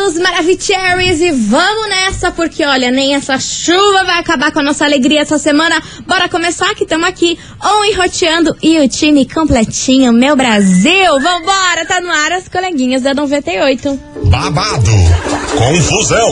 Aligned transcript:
queridos 0.00 0.18
Maravicheries, 0.18 1.20
e 1.20 1.30
vamos 1.30 1.88
nessa, 1.88 2.30
porque 2.30 2.64
olha, 2.64 2.90
nem 2.90 3.14
essa 3.14 3.38
chuva 3.38 4.04
vai 4.04 4.18
acabar 4.18 4.50
com 4.50 4.60
a 4.60 4.62
nossa 4.62 4.84
alegria 4.84 5.20
essa 5.20 5.38
semana. 5.38 5.80
Bora 6.06 6.28
começar 6.28 6.74
que 6.74 6.84
estamos 6.84 7.06
aqui, 7.06 7.38
on 7.62 7.84
e 7.84 7.92
roteando 7.92 8.56
e 8.62 8.78
o 8.80 8.88
time 8.88 9.28
completinho, 9.28 10.12
meu 10.12 10.34
Brasil. 10.34 11.20
Vambora, 11.20 11.84
tá 11.86 12.00
no 12.00 12.10
ar 12.10 12.32
as 12.32 12.48
coleguinhas 12.48 13.02
da 13.02 13.12
98. 13.12 14.00
Babado, 14.24 14.90
confusão 15.56 16.30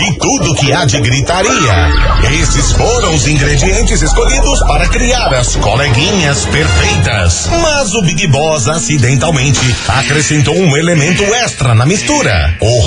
e 0.00 0.18
tudo 0.18 0.54
que 0.54 0.72
há 0.72 0.84
de 0.84 1.00
gritaria. 1.00 1.90
Esses 2.40 2.72
foram 2.72 3.14
os 3.14 3.26
ingredientes 3.26 4.00
escolhidos 4.00 4.60
para 4.60 4.88
criar 4.88 5.34
as 5.34 5.56
coleguinhas 5.56 6.44
perfeitas. 6.46 7.48
Mas 7.60 7.94
o 7.94 8.02
Big 8.02 8.26
Boss 8.28 8.68
acidentalmente 8.68 9.60
acrescentou 9.88 10.56
um 10.56 10.76
elemento 10.76 11.22
extra 11.22 11.74
na 11.74 11.84
mistura: 11.84 12.56
o 12.60 12.86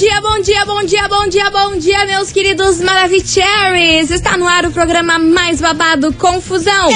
Bom 0.00 0.06
dia, 0.06 0.20
bom 0.22 0.40
dia, 0.40 0.64
bom 0.64 0.82
dia, 0.82 1.08
bom 1.08 1.28
dia, 1.28 1.50
bom 1.50 1.76
dia, 1.76 2.06
meus 2.06 2.32
queridos 2.32 2.80
Maravicheries. 2.80 4.10
Está 4.10 4.34
no 4.38 4.48
ar 4.48 4.64
o 4.64 4.70
programa 4.70 5.18
mais 5.18 5.60
babado 5.60 6.10
Confusão. 6.14 6.88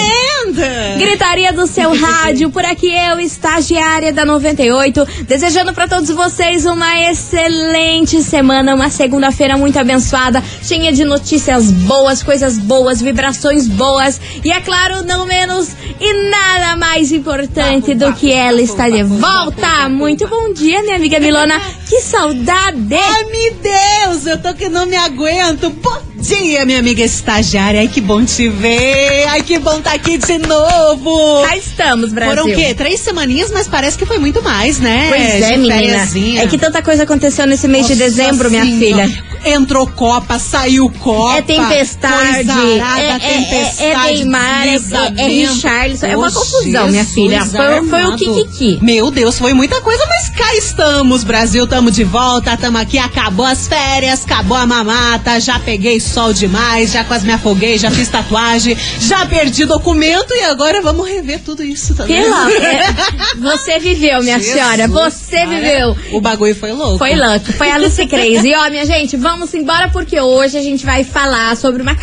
Anda! 0.46 0.96
Gritaria 0.96 1.52
do 1.52 1.66
seu 1.66 1.92
rádio, 2.00 2.48
por 2.48 2.64
aqui 2.64 2.90
eu, 2.90 3.20
estagiária 3.20 4.10
da 4.10 4.24
98, 4.24 5.06
desejando 5.28 5.74
para 5.74 5.86
todos 5.86 6.08
vocês 6.08 6.64
uma 6.64 6.98
excelente 7.10 8.22
semana, 8.22 8.74
uma 8.74 8.88
segunda-feira 8.88 9.58
muito 9.58 9.78
abençoada, 9.78 10.42
cheia 10.62 10.90
de 10.90 11.04
notícias 11.04 11.70
boas, 11.70 12.22
coisas 12.22 12.56
boas, 12.56 13.02
vibrações 13.02 13.68
boas 13.68 14.18
e, 14.42 14.50
é 14.50 14.62
claro, 14.62 15.04
não 15.04 15.26
menos 15.26 15.68
e 16.00 16.30
nada 16.30 16.74
mais 16.76 17.12
importante 17.12 17.94
do 17.94 18.14
que 18.14 18.32
ela 18.32 18.62
está 18.62 18.88
de 18.88 19.02
volta. 19.02 19.90
Muito 19.90 20.26
bom 20.26 20.54
dia, 20.54 20.80
minha 20.80 20.96
amiga 20.96 21.20
Milona, 21.20 21.60
que 21.86 22.00
saudade! 22.00 22.93
Ai, 22.96 23.24
meu 23.24 23.54
Deus, 23.54 24.26
eu 24.26 24.38
tô 24.40 24.54
que 24.54 24.68
não 24.68 24.86
me 24.86 24.96
aguento. 24.96 25.70
Bom 25.70 26.02
dia, 26.16 26.64
minha 26.64 26.78
amiga 26.78 27.02
estagiária. 27.02 27.80
Ai, 27.80 27.88
que 27.88 28.00
bom 28.00 28.24
te 28.24 28.48
ver. 28.48 29.26
Ai, 29.28 29.42
que 29.42 29.58
bom 29.58 29.80
tá 29.80 29.92
aqui 29.94 30.16
de 30.16 30.38
novo. 30.38 31.42
Cá 31.46 31.56
estamos, 31.56 32.12
Brasil. 32.12 32.34
Foram 32.36 32.52
o 32.52 32.54
quê? 32.54 32.74
Três 32.74 33.00
semaninhas, 33.00 33.50
mas 33.50 33.66
parece 33.68 33.98
que 33.98 34.06
foi 34.06 34.18
muito 34.18 34.42
mais, 34.42 34.78
né? 34.78 35.06
Pois 35.08 35.22
é, 35.22 35.50
De 35.52 35.56
menina. 35.58 36.08
É 36.42 36.46
que 36.46 36.56
tanta 36.58 36.82
coisa 36.82 37.02
aconteceu 37.02 37.46
nesse 37.46 37.66
mês 37.68 37.86
de 37.86 37.94
Nossa 37.94 38.04
dezembro, 38.04 38.50
minha 38.50 38.64
Senhora. 38.64 39.04
filha. 39.08 39.24
Entrou 39.44 39.86
Copa, 39.86 40.38
saiu 40.38 40.90
Copa. 41.00 41.38
É 41.38 41.42
tempestade, 41.42 42.44
coisa 42.44 42.52
arada, 42.52 43.00
é, 43.00 43.10
é, 43.10 43.18
tempestade, 43.18 43.84
é, 43.84 43.92
é 43.92 44.12
Neymar, 44.14 44.66
é, 44.66 44.68
é, 44.68 45.12
é. 45.16 45.26
Richarlison. 45.26 46.06
É 46.06 46.16
uma 46.16 46.32
confusão, 46.32 46.88
minha 46.88 47.04
filha. 47.04 47.44
Foi, 47.44 47.88
foi 47.88 48.04
o. 48.04 48.16
Kikiki. 48.16 48.78
Meu 48.82 49.10
Deus, 49.10 49.38
foi 49.38 49.52
muita 49.52 49.80
coisa, 49.80 50.04
mas 50.06 50.28
cá 50.30 50.54
estamos, 50.56 51.24
Brasil, 51.24 51.66
tamo 51.66 51.90
de 51.90 52.04
volta, 52.04 52.56
tamo 52.56 52.78
aqui, 52.78 52.98
acabou 52.98 53.46
as 53.46 53.66
férias, 53.68 54.24
acabou 54.24 54.56
a 54.56 54.66
mamata, 54.66 55.40
já 55.40 55.58
peguei 55.58 56.00
sol 56.00 56.32
demais, 56.32 56.92
já 56.92 57.04
quase 57.04 57.26
me 57.26 57.32
afoguei, 57.32 57.78
já 57.78 57.90
fiz 57.90 58.08
tatuagem, 58.08 58.76
já 59.00 59.26
perdi 59.26 59.64
documento 59.64 60.32
e 60.34 60.44
agora 60.44 60.80
vamos 60.80 61.08
rever 61.08 61.40
tudo 61.44 61.62
isso 61.62 61.94
também. 61.94 62.22
Pela, 62.22 62.50
é, 62.52 62.94
você 63.40 63.78
viveu, 63.78 64.22
minha 64.22 64.38
Jesus, 64.38 64.54
senhora. 64.54 64.88
Você 64.88 65.36
cara, 65.36 65.48
viveu. 65.48 65.96
O 66.12 66.20
bagulho 66.20 66.54
foi 66.54 66.72
louco. 66.72 66.98
Foi 66.98 67.14
louco, 67.14 67.52
foi 67.52 67.70
a 67.70 67.76
Lucy 67.78 68.06
Crazy. 68.06 68.48
E 68.48 68.54
ó, 68.54 68.70
minha 68.70 68.86
gente, 68.86 69.16
vamos 69.16 69.33
embora 69.54 69.90
porque 69.90 70.20
hoje 70.20 70.56
a 70.56 70.62
gente 70.62 70.84
vai 70.84 71.04
falar 71.04 71.56
sobre 71.56 71.82
uma, 71.82 71.96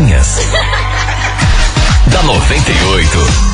Coleguinhas. 0.09 0.39
da 2.11 2.23
98. 2.23 3.49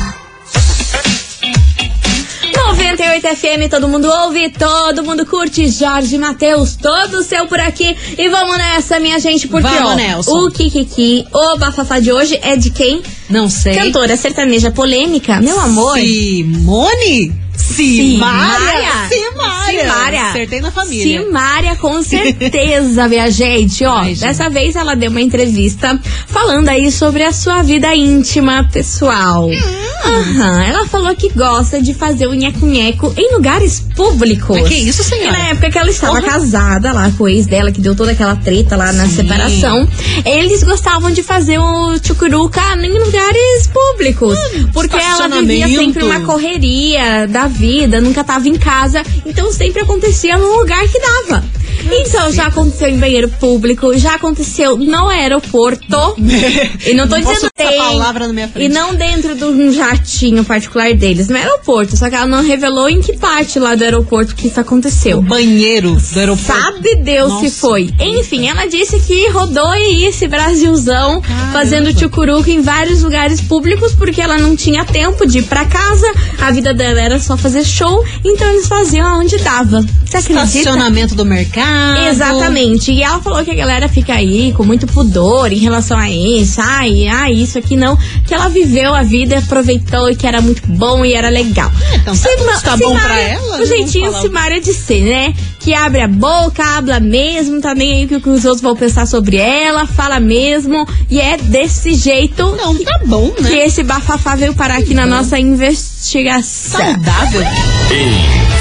98 2.54 3.28
FM, 3.36 3.70
todo 3.70 3.88
mundo 3.88 4.08
ouve, 4.08 4.50
todo 4.50 5.02
mundo 5.04 5.26
curte. 5.26 5.68
Jorge 5.68 6.16
Matheus, 6.16 6.76
todo 6.76 7.22
seu 7.22 7.46
por 7.46 7.60
aqui. 7.60 7.94
E 8.16 8.28
vamos 8.28 8.56
nessa, 8.56 8.98
minha 8.98 9.18
gente, 9.18 9.46
porque 9.48 9.68
Vamos, 9.68 9.92
ó, 9.92 9.94
Nelson. 9.94 10.46
o 10.46 10.50
Kikiki, 10.50 11.26
o 11.32 11.58
bafafá 11.58 12.00
de 12.00 12.10
hoje 12.12 12.38
é 12.42 12.56
de 12.56 12.70
quem? 12.70 13.02
Não 13.28 13.50
sei. 13.50 13.74
Cantora 13.74 14.16
sertaneja 14.16 14.70
polêmica, 14.70 15.40
meu 15.40 15.60
amor. 15.60 15.98
Simone? 15.98 17.45
Simária. 17.74 19.08
Simária. 19.08 19.82
Simária. 19.82 20.22
Acertei 20.30 20.60
na 20.60 20.70
família. 20.70 21.20
Simária, 21.20 21.76
com 21.76 22.02
certeza, 22.02 23.08
minha 23.08 23.30
gente. 23.30 23.84
Ó, 23.84 23.96
Ai, 23.96 24.08
gente. 24.10 24.20
dessa 24.20 24.48
vez 24.48 24.76
ela 24.76 24.94
deu 24.94 25.10
uma 25.10 25.20
entrevista 25.20 25.98
falando 26.26 26.68
aí 26.68 26.90
sobre 26.90 27.22
a 27.22 27.32
sua 27.32 27.62
vida 27.62 27.94
íntima, 27.94 28.68
pessoal. 28.72 29.48
Hum. 29.48 29.86
Aham, 30.04 30.62
ela 30.62 30.86
falou 30.86 31.14
que 31.16 31.28
gosta 31.30 31.80
de 31.82 31.92
fazer 31.92 32.26
o 32.28 32.34
nheco-nheco 32.34 33.12
em 33.16 33.32
lugares 33.34 33.80
públicos. 33.96 34.56
Mas 34.60 34.68
que 34.68 34.74
isso, 34.74 35.02
senhora? 35.02 35.28
E 35.38 35.42
na 35.42 35.48
época 35.48 35.70
que 35.70 35.78
ela 35.78 35.90
estava 35.90 36.20
Porra. 36.20 36.32
casada 36.32 36.92
lá 36.92 37.10
com 37.16 37.24
o 37.24 37.28
ex 37.28 37.46
dela, 37.46 37.72
que 37.72 37.80
deu 37.80 37.94
toda 37.96 38.12
aquela 38.12 38.36
treta 38.36 38.76
lá 38.76 38.92
na 38.92 39.06
Sim. 39.06 39.16
separação, 39.16 39.88
eles 40.24 40.62
gostavam 40.62 41.10
de 41.10 41.22
fazer 41.22 41.58
o 41.58 41.98
tchucuruca 41.98 42.60
em 42.80 42.98
lugares 42.98 43.66
públicos. 43.72 44.38
porque 44.72 44.96
ela 44.96 45.28
vivia 45.28 45.66
sempre 45.68 46.04
uma 46.04 46.20
correria 46.20 47.26
da 47.26 47.46
vida, 47.56 48.00
nunca 48.00 48.22
tava 48.22 48.48
em 48.48 48.56
casa, 48.56 49.02
então 49.24 49.50
sempre 49.50 49.82
acontecia 49.82 50.36
no 50.36 50.58
lugar 50.58 50.86
que 50.88 51.00
dava. 51.00 51.42
Então 51.90 52.32
já 52.32 52.46
aconteceu 52.46 52.88
em 52.88 52.98
banheiro 52.98 53.28
público, 53.28 53.96
já 53.96 54.14
aconteceu 54.14 54.76
no 54.76 55.08
aeroporto. 55.08 56.14
e 56.86 56.94
não 56.94 57.08
tô 57.08 57.16
Não 57.16 57.20
dizendo 57.20 57.50
tem, 57.54 57.78
palavra 57.78 58.26
na 58.26 58.32
minha 58.32 58.48
frente. 58.48 58.70
E 58.70 58.72
não 58.72 58.94
dentro 58.94 59.34
de 59.34 59.44
um 59.44 59.72
jatinho 59.72 60.44
particular 60.44 60.94
deles, 60.94 61.28
no 61.28 61.36
aeroporto. 61.36 61.96
Só 61.96 62.08
que 62.08 62.14
ela 62.14 62.26
não 62.26 62.42
revelou 62.42 62.88
em 62.88 63.00
que 63.00 63.16
parte 63.16 63.58
lá 63.58 63.74
do 63.74 63.84
aeroporto 63.84 64.34
que 64.34 64.48
isso 64.48 64.60
aconteceu. 64.60 65.18
O 65.18 65.22
banheiro 65.22 65.96
do 66.12 66.18
aeroporto. 66.18 66.46
Sabe 66.46 66.96
Deus 66.96 67.30
Nossa. 67.30 67.48
se 67.48 67.60
foi. 67.60 67.90
Enfim, 68.00 68.48
ela 68.48 68.66
disse 68.66 68.98
que 69.00 69.28
rodou 69.30 69.68
aí 69.68 70.04
esse 70.04 70.26
Brasilzão 70.26 71.20
Caramba. 71.20 71.52
fazendo 71.52 71.92
tchucuruca 71.94 72.50
em 72.50 72.60
vários 72.60 73.02
lugares 73.02 73.40
públicos 73.40 73.92
porque 73.94 74.20
ela 74.20 74.38
não 74.38 74.56
tinha 74.56 74.84
tempo 74.84 75.26
de 75.26 75.38
ir 75.38 75.42
pra 75.44 75.64
casa. 75.64 76.06
A 76.40 76.50
vida 76.50 76.72
dela 76.74 77.00
era 77.00 77.18
só 77.18 77.36
fazer 77.36 77.64
show, 77.64 78.04
então 78.24 78.46
eles 78.48 78.66
faziam 78.66 79.06
aonde 79.06 79.36
dava. 79.38 79.84
Você 80.04 80.18
acredita? 80.18 80.44
Estacionamento 80.58 81.14
do 81.14 81.24
mercado. 81.24 81.65
Exatamente. 82.10 82.92
E 82.92 83.02
ela 83.02 83.20
falou 83.20 83.44
que 83.44 83.50
a 83.50 83.54
galera 83.54 83.88
fica 83.88 84.14
aí 84.14 84.52
com 84.52 84.64
muito 84.64 84.86
pudor 84.86 85.52
em 85.52 85.58
relação 85.58 85.98
a 85.98 86.08
isso. 86.10 86.60
Ai, 86.60 87.06
ai, 87.08 87.32
isso 87.32 87.58
aqui 87.58 87.76
não. 87.76 87.96
Que 88.26 88.34
ela 88.34 88.48
viveu 88.48 88.94
a 88.94 89.02
vida, 89.02 89.38
aproveitou 89.38 90.10
e 90.10 90.16
que 90.16 90.26
era 90.26 90.40
muito 90.40 90.62
bom 90.66 91.04
e 91.04 91.14
era 91.14 91.28
legal. 91.28 91.70
então 91.94 92.16
tá 92.16 92.30
bom, 92.38 92.52
se 92.56 92.64
tá 92.64 92.76
bom 92.76 92.96
pra 92.96 93.18
ela, 93.18 93.56
O 93.56 93.58
né? 93.60 93.66
Jeitinho 93.66 94.12
Simária 94.20 94.60
de 94.60 94.72
ser, 94.72 95.02
né? 95.02 95.34
Que 95.58 95.74
abre 95.74 96.00
a 96.00 96.08
boca, 96.08 96.62
habla 96.62 97.00
mesmo, 97.00 97.60
tá 97.60 97.74
nem 97.74 97.92
aí 97.92 98.04
o 98.04 98.20
que 98.20 98.28
os 98.28 98.44
outros 98.44 98.62
vão 98.62 98.76
pensar 98.76 99.06
sobre 99.06 99.36
ela, 99.36 99.86
fala 99.86 100.20
mesmo. 100.20 100.86
E 101.10 101.20
é 101.20 101.36
desse 101.36 101.94
jeito 101.94 102.44
Não, 102.56 102.74
tá 102.84 103.00
bom, 103.06 103.30
que 103.30 103.42
né? 103.42 103.66
esse 103.66 103.82
bafafá 103.82 104.36
veio 104.36 104.54
parar 104.54 104.76
aqui 104.78 104.94
na 104.94 105.06
nossa 105.06 105.38
investigação. 105.38 106.80
Saudável. 106.80 107.42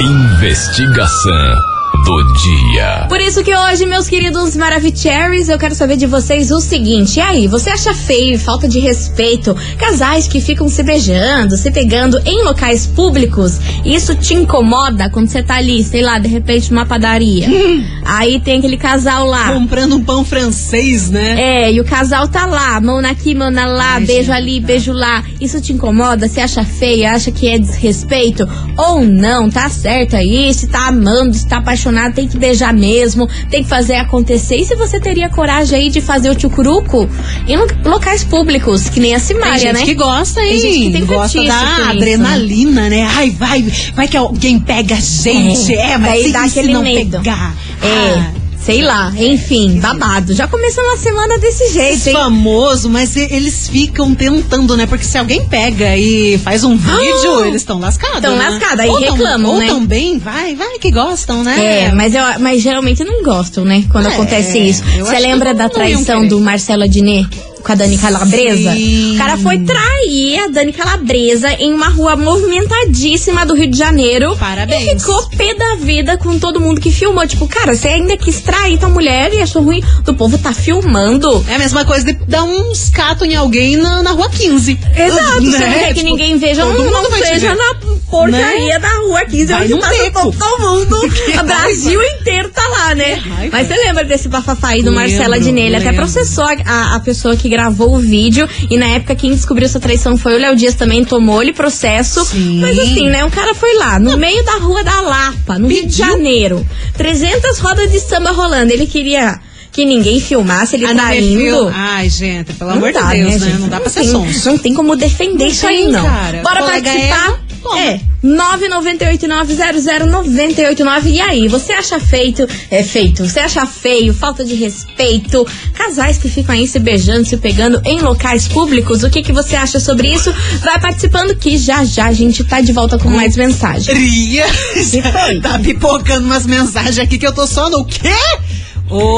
Investigação 0.00 1.73
do 2.04 2.22
dia. 2.34 3.06
Por 3.08 3.18
isso 3.18 3.42
que 3.42 3.54
hoje, 3.56 3.86
meus 3.86 4.06
queridos 4.06 4.54
Maravicheries, 4.54 5.48
eu 5.48 5.58
quero 5.58 5.74
saber 5.74 5.96
de 5.96 6.06
vocês 6.06 6.50
o 6.50 6.60
seguinte. 6.60 7.16
E 7.16 7.20
aí, 7.20 7.48
você 7.48 7.70
acha 7.70 7.94
feio 7.94 8.34
e 8.34 8.38
falta 8.38 8.68
de 8.68 8.78
respeito 8.78 9.56
casais 9.78 10.28
que 10.28 10.38
ficam 10.40 10.68
se 10.68 10.82
beijando, 10.82 11.56
se 11.56 11.70
pegando 11.70 12.20
em 12.26 12.44
locais 12.44 12.86
públicos? 12.86 13.58
Isso 13.84 14.14
te 14.14 14.34
incomoda 14.34 15.08
quando 15.08 15.28
você 15.28 15.42
tá 15.42 15.56
ali, 15.56 15.82
sei 15.82 16.02
lá, 16.02 16.18
de 16.18 16.28
repente 16.28 16.70
numa 16.70 16.84
padaria? 16.84 17.48
aí 18.04 18.38
tem 18.38 18.58
aquele 18.58 18.76
casal 18.76 19.26
lá. 19.26 19.52
Comprando 19.54 19.96
um 19.96 20.04
pão 20.04 20.24
francês, 20.24 21.10
né? 21.10 21.40
É, 21.40 21.72
e 21.72 21.80
o 21.80 21.84
casal 21.84 22.28
tá 22.28 22.44
lá, 22.44 22.78
mão 22.82 22.98
aqui, 22.98 23.34
mão 23.34 23.50
lá, 23.50 23.94
Ai, 23.94 24.04
beijo 24.04 24.24
gente. 24.24 24.36
ali, 24.36 24.60
beijo 24.60 24.92
lá. 24.92 25.24
Isso 25.40 25.58
te 25.60 25.72
incomoda? 25.72 26.28
Você 26.28 26.40
acha 26.40 26.64
feio? 26.64 27.08
Acha 27.08 27.30
que 27.30 27.48
é 27.48 27.58
desrespeito? 27.58 28.46
Ou 28.76 29.02
não? 29.02 29.48
Tá 29.48 29.70
certo 29.70 30.16
aí? 30.16 30.52
Se 30.52 30.66
tá 30.66 30.88
amando, 30.88 31.32
se 31.34 31.48
tá 31.48 31.58
apaixonado, 31.58 31.93
tem 32.12 32.26
que 32.28 32.36
beijar 32.38 32.72
mesmo, 32.72 33.28
tem 33.50 33.62
que 33.62 33.68
fazer 33.68 33.94
acontecer. 33.96 34.56
E 34.56 34.64
se 34.64 34.74
você 34.76 35.00
teria 35.00 35.28
coragem 35.28 35.78
aí 35.78 35.90
de 35.90 36.00
fazer 36.00 36.30
o 36.30 36.34
tchucuruco 36.34 37.08
em 37.46 37.56
lo- 37.56 37.66
locais 37.84 38.24
públicos, 38.24 38.88
que 38.88 39.00
nem 39.00 39.14
a 39.14 39.18
Tem 39.18 39.26
Simária, 39.26 39.58
gente 39.58 39.72
né? 39.80 39.84
que 39.84 39.94
gosta, 39.94 40.40
hein? 40.42 40.48
Tem 40.50 40.60
gente 40.60 40.86
que 40.86 40.92
tem 40.92 41.06
gosta 41.06 41.38
da 41.44 41.44
isso. 41.44 41.90
adrenalina, 41.90 42.88
né? 42.88 43.08
Ai, 43.14 43.30
vai, 43.30 43.62
vai 43.94 44.08
que 44.08 44.16
alguém 44.16 44.58
pega 44.60 44.94
a 44.96 45.00
gente. 45.00 45.74
É, 45.74 45.92
É, 45.92 45.98
mas 45.98 46.22
se, 46.24 46.32
dá 46.32 46.44
aquele 46.44 46.72
não 46.72 46.82
medo. 46.82 47.18
pegar. 47.18 47.54
É, 47.82 48.18
Ah, 48.18 48.32
sei 48.64 48.82
lá, 48.82 49.12
enfim, 49.16 49.78
babado. 49.78 50.32
Já 50.34 50.46
começando 50.48 50.86
a 50.94 50.96
semana 50.96 51.38
desse 51.38 51.72
jeito, 51.72 52.08
hein? 52.08 52.14
famoso, 52.14 52.88
mas 52.88 53.14
eles 53.16 53.68
ficam 53.68 54.14
tentando, 54.14 54.76
né? 54.76 54.86
Porque 54.86 55.04
se 55.04 55.18
alguém 55.18 55.46
pega 55.46 55.96
e 55.96 56.38
faz 56.38 56.64
um 56.64 56.76
vídeo, 56.76 57.44
eles 57.44 57.62
estão 57.62 57.78
lascados. 57.78 58.20
Tão 58.22 58.36
né? 58.36 58.48
lascados, 58.48 58.80
aí 58.80 58.88
Ou 58.88 59.00
tão- 59.00 59.12
reclamam, 59.14 59.52
ou 59.52 59.58
né? 59.58 59.66
também, 59.66 60.18
vai, 60.18 60.54
vai 60.54 60.78
que 60.78 60.90
gostam, 60.90 61.42
né? 61.44 61.84
É, 61.88 61.92
mas, 61.92 62.14
eu, 62.14 62.22
mas 62.40 62.62
geralmente 62.62 63.04
não 63.04 63.22
gostam, 63.22 63.64
né? 63.64 63.84
Quando 63.90 64.06
É, 64.06 64.14
acontece 64.14 64.58
isso. 64.58 64.82
Você 64.98 65.18
lembra 65.18 65.52
da 65.54 65.68
traição 65.68 66.26
do 66.26 66.40
Marcelo 66.40 66.84
Adnet 66.84 67.28
com 67.64 67.72
a 67.72 67.74
Dani 67.74 67.96
Calabresa? 67.98 68.72
Sim. 68.72 69.14
O 69.14 69.18
cara 69.18 69.36
foi 69.38 69.58
trair 69.60 70.38
a 70.44 70.48
Dani 70.48 70.72
Calabresa 70.72 71.50
em 71.54 71.72
uma 71.72 71.88
rua 71.88 72.14
movimentadíssima 72.16 73.44
do 73.46 73.54
Rio 73.54 73.70
de 73.70 73.76
Janeiro. 73.78 74.36
Parabéns. 74.36 74.92
E 74.92 74.98
ficou 75.00 75.28
pé 75.30 75.54
da 75.54 75.76
vida 75.76 76.16
com 76.18 76.38
todo 76.38 76.60
mundo 76.60 76.80
que 76.80 76.90
filmou. 76.90 77.26
Tipo, 77.26 77.48
cara, 77.48 77.74
você 77.74 77.88
ainda 77.88 78.16
quis 78.16 78.40
trair 78.40 78.78
tua 78.78 78.88
mulher 78.88 79.32
e 79.32 79.40
achou 79.40 79.62
ruim 79.62 79.82
do 80.04 80.14
povo 80.14 80.36
tá 80.38 80.52
filmando. 80.52 81.44
É 81.48 81.54
a 81.54 81.58
mesma 81.58 81.84
coisa 81.84 82.04
de 82.04 82.12
dar 82.26 82.44
uns 82.44 82.90
catos 82.90 83.26
em 83.26 83.34
alguém 83.34 83.76
na, 83.76 84.02
na 84.02 84.10
rua 84.12 84.28
15. 84.28 84.78
Exato, 84.96 85.40
Né? 85.44 85.50
você 85.50 85.58
não 85.66 85.72
quer 85.72 85.88
que 85.88 85.94
Tipo, 85.94 86.10
ninguém 86.10 86.38
veja, 86.38 86.62
todo 86.64 86.76
não, 86.76 86.84
mundo 86.84 87.10
não 87.10 87.18
seja 87.18 87.54
na 87.54 87.74
porcaria 88.10 88.78
da 88.78 88.88
rua 88.98 89.24
15, 89.24 89.46
Vai 89.46 89.64
onde 89.64 89.76
passa 89.80 90.02
beco. 90.04 90.32
todo 90.38 90.60
mundo. 90.60 90.96
O 91.40 91.46
Brasil 91.46 92.00
inteiro 92.02 92.50
tá 92.50 92.66
lá, 92.68 92.94
né? 92.94 93.22
Mas 93.50 93.66
você 93.68 93.74
lembra 93.74 94.04
desse 94.04 94.28
bafafá 94.28 94.68
aí 94.68 94.82
do 94.82 94.90
Lembro, 94.90 95.00
Marcelo 95.08 95.34
Adnet? 95.34 95.66
Ele 95.66 95.76
até 95.76 95.92
processou 95.92 96.44
a, 96.44 96.94
a 96.94 97.00
pessoa 97.00 97.36
que 97.36 97.48
gravou 97.54 97.94
o 97.94 97.98
vídeo. 97.98 98.48
E 98.70 98.76
na 98.76 98.86
época 98.86 99.14
quem 99.14 99.30
descobriu 99.30 99.66
essa 99.66 99.78
traição 99.80 100.16
foi 100.16 100.34
o 100.34 100.38
Léo 100.38 100.56
Dias 100.56 100.74
também, 100.74 101.04
tomou-lhe 101.04 101.52
processo. 101.52 102.24
Sim. 102.24 102.60
Mas 102.60 102.78
assim, 102.78 103.08
né? 103.08 103.24
O 103.24 103.30
cara 103.30 103.54
foi 103.54 103.74
lá, 103.76 103.98
no 103.98 104.16
meio 104.16 104.44
da 104.44 104.56
rua 104.58 104.82
da 104.82 105.00
Lapa, 105.00 105.58
no 105.58 105.68
Rio 105.68 105.82
de 105.82 105.82
Pediu. 105.88 106.06
Janeiro. 106.06 106.66
300 106.96 107.58
rodas 107.58 107.90
de 107.92 108.00
samba 108.00 108.30
rolando. 108.32 108.72
Ele 108.72 108.86
queria 108.86 109.38
que 109.72 109.84
ninguém 109.84 110.20
filmasse 110.20 110.76
ele 110.76 110.86
Ah, 110.86 110.94
não 110.94 111.04
é 111.04 111.06
traindo. 111.08 111.40
fio? 111.40 111.72
Ai, 111.74 112.08
gente, 112.08 112.52
pelo 112.54 112.70
Não 112.70 112.76
amor 112.76 112.92
dá, 112.92 113.12
de 113.12 113.18
Deus, 113.22 113.40
né? 113.40 113.48
gente? 113.50 113.60
Não 113.60 113.68
dá 113.68 113.80
pra 113.80 113.90
ser 113.90 114.04
sonso. 114.04 114.48
Não 114.48 114.56
tem 114.58 114.72
como 114.74 114.94
defender 114.96 115.46
isso 115.48 115.66
aí, 115.66 115.88
não. 115.88 116.04
cara. 116.06 116.42
Bora 116.42 116.60
Colega 116.62 116.90
participar? 116.90 117.40
É. 117.78 118.00
998900989. 118.24 121.06
E 121.06 121.20
aí, 121.20 121.46
você 121.48 121.74
acha 121.74 122.00
feito, 122.00 122.48
é 122.70 122.82
feito, 122.82 123.26
você 123.26 123.40
acha 123.40 123.66
feio, 123.66 124.14
falta 124.14 124.42
de 124.44 124.54
respeito, 124.54 125.46
casais 125.74 126.16
que 126.16 126.30
ficam 126.30 126.54
aí 126.54 126.66
se 126.66 126.78
beijando, 126.78 127.26
se 127.26 127.36
pegando 127.36 127.82
em 127.84 128.00
locais 128.00 128.48
públicos, 128.48 129.02
o 129.02 129.10
que 129.10 129.22
que 129.22 129.32
você 129.32 129.56
acha 129.56 129.78
sobre 129.78 130.08
isso? 130.08 130.32
Vai 130.62 130.80
participando 130.80 131.36
que 131.36 131.58
já 131.58 131.84
já 131.84 132.06
a 132.06 132.12
gente 132.12 132.42
tá 132.44 132.62
de 132.62 132.72
volta 132.72 132.98
com 132.98 133.10
mais 133.10 133.36
mensagens. 133.36 133.94
Ria. 133.96 134.46
tá 135.42 135.58
pipocando 135.58 136.24
umas 136.24 136.46
mensagens 136.46 136.98
aqui 136.98 137.18
que 137.18 137.26
eu 137.26 137.32
tô 137.32 137.46
só 137.46 137.68
no 137.68 137.84
quê? 137.84 138.08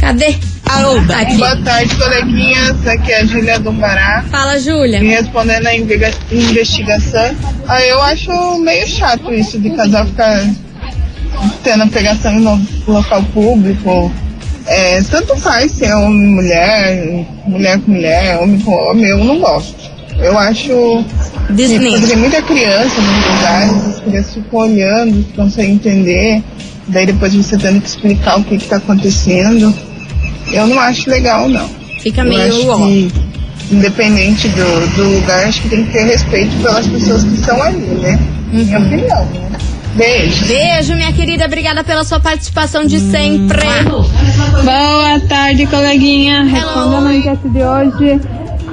Cadê? 0.00 0.34
Aoba. 0.68 1.06
Tá 1.06 1.20
aqui. 1.20 1.36
Boa 1.36 1.56
tarde, 1.62 1.94
coleguinhas. 1.96 2.86
Aqui 2.86 3.12
é 3.12 3.20
a 3.20 3.24
Júlia 3.26 3.58
do 3.58 3.72
Pará. 3.74 4.24
Fala, 4.30 4.58
Júlia. 4.58 5.00
Respondendo 5.00 5.66
a 5.66 5.74
investiga- 5.74 6.14
investigação, 6.32 7.36
ah, 7.68 7.82
eu 7.82 8.02
acho 8.02 8.58
meio 8.58 8.86
chato 8.86 9.32
isso 9.32 9.58
de 9.60 9.70
casal 9.70 10.06
ficar 10.06 10.44
tendo 11.62 11.86
pegação 11.88 12.32
em 12.32 12.40
lo- 12.44 12.60
local 12.88 13.22
público. 13.34 14.12
É, 14.66 15.02
tanto 15.10 15.36
faz 15.36 15.72
se 15.72 15.84
é 15.84 15.94
homem 15.94 16.22
e 16.22 16.34
mulher, 16.34 17.26
mulher 17.46 17.78
com 17.80 17.90
mulher, 17.90 18.38
homem 18.38 18.58
com 18.60 18.72
homem, 18.72 19.04
eu 19.06 19.18
não 19.22 19.38
gosto. 19.38 19.93
Eu 20.18 20.38
acho 20.38 21.04
que 21.46 21.52
Disney. 21.52 22.00
tem 22.00 22.16
muita 22.16 22.40
criança 22.42 23.00
nos 23.00 23.26
lugares, 23.36 23.86
as 23.88 24.00
crianças 24.00 24.34
ficam 24.34 24.60
olhando, 24.60 25.24
ficam 25.26 25.50
sem 25.50 25.72
entender, 25.72 26.42
daí 26.88 27.06
depois 27.06 27.34
você 27.34 27.56
tendo 27.56 27.80
que 27.80 27.88
explicar 27.88 28.38
o 28.38 28.44
que 28.44 28.54
está 28.54 28.76
acontecendo. 28.76 29.74
Eu 30.52 30.66
não 30.66 30.78
acho 30.78 31.08
legal, 31.10 31.48
não. 31.48 31.68
Fica 32.00 32.20
Eu 32.22 32.28
meio 32.28 32.70
ó. 32.70 32.76
que, 32.76 33.10
independente 33.72 34.48
do, 34.48 34.94
do 34.94 35.04
lugar, 35.16 35.44
acho 35.48 35.62
que 35.62 35.68
tem 35.70 35.84
que 35.84 35.92
ter 35.92 36.04
respeito 36.04 36.54
pelas 36.62 36.86
pessoas 36.86 37.24
que 37.24 37.34
estão 37.34 37.62
ali, 37.62 37.78
né? 37.78 38.18
Minha 38.52 38.78
Uhum. 38.78 38.86
opinião, 38.86 39.24
né? 39.26 39.40
Beijo. 39.96 40.46
Beijo, 40.46 40.94
minha 40.96 41.12
querida. 41.12 41.44
Obrigada 41.46 41.84
pela 41.84 42.02
sua 42.04 42.18
participação 42.18 42.84
de 42.84 42.98
sempre. 42.98 43.62
Boa 44.64 45.20
tarde, 45.28 45.66
coleguinha. 45.66 46.42
Respondendo 46.42 47.06
a 47.08 47.14
enquete 47.14 47.48
de 47.48 47.62
hoje, 47.62 48.20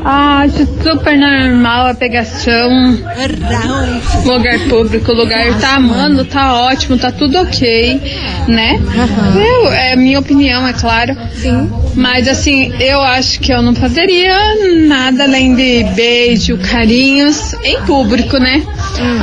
Ah, 0.04 0.40
acho 0.46 0.66
super 0.82 1.16
normal 1.16 1.88
a 1.88 1.94
pegação, 1.94 2.70
lugar 4.26 4.60
público, 4.68 5.12
lugar 5.14 5.60
tá 5.60 5.76
amando, 5.76 6.26
tá 6.26 6.60
ótimo, 6.64 6.98
tá 6.98 7.12
tudo 7.12 7.38
ok, 7.38 8.02
né? 8.48 8.80
Eu, 9.36 9.72
é 9.72 9.96
minha 9.96 10.20
opinião, 10.20 10.68
é 10.68 10.74
claro. 10.74 11.16
Sim. 11.36 11.70
Mas 11.94 12.28
assim, 12.28 12.74
eu 12.80 13.02
acho 13.02 13.40
que 13.42 13.54
eu 13.54 13.62
não 13.62 13.76
fazeria 13.76 14.36
nada 14.88 15.24
além 15.24 15.54
de 15.56 15.84
beijo, 15.94 16.58
carinhos 16.58 17.54
em 17.64 17.80
público, 17.82 18.38
né? 18.38 18.64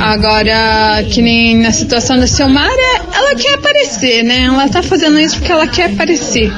Agora, 0.01 1.03
que 1.09 1.21
nem 1.21 1.57
na 1.57 1.71
situação 1.71 2.19
da 2.19 2.27
Silmara, 2.27 2.69
ela 3.13 3.35
quer 3.35 3.55
aparecer, 3.55 4.23
né? 4.23 4.43
Ela 4.43 4.69
tá 4.69 4.81
fazendo 4.83 5.19
isso 5.19 5.37
porque 5.37 5.51
ela 5.51 5.67
quer 5.67 5.91
aparecer, 5.91 6.51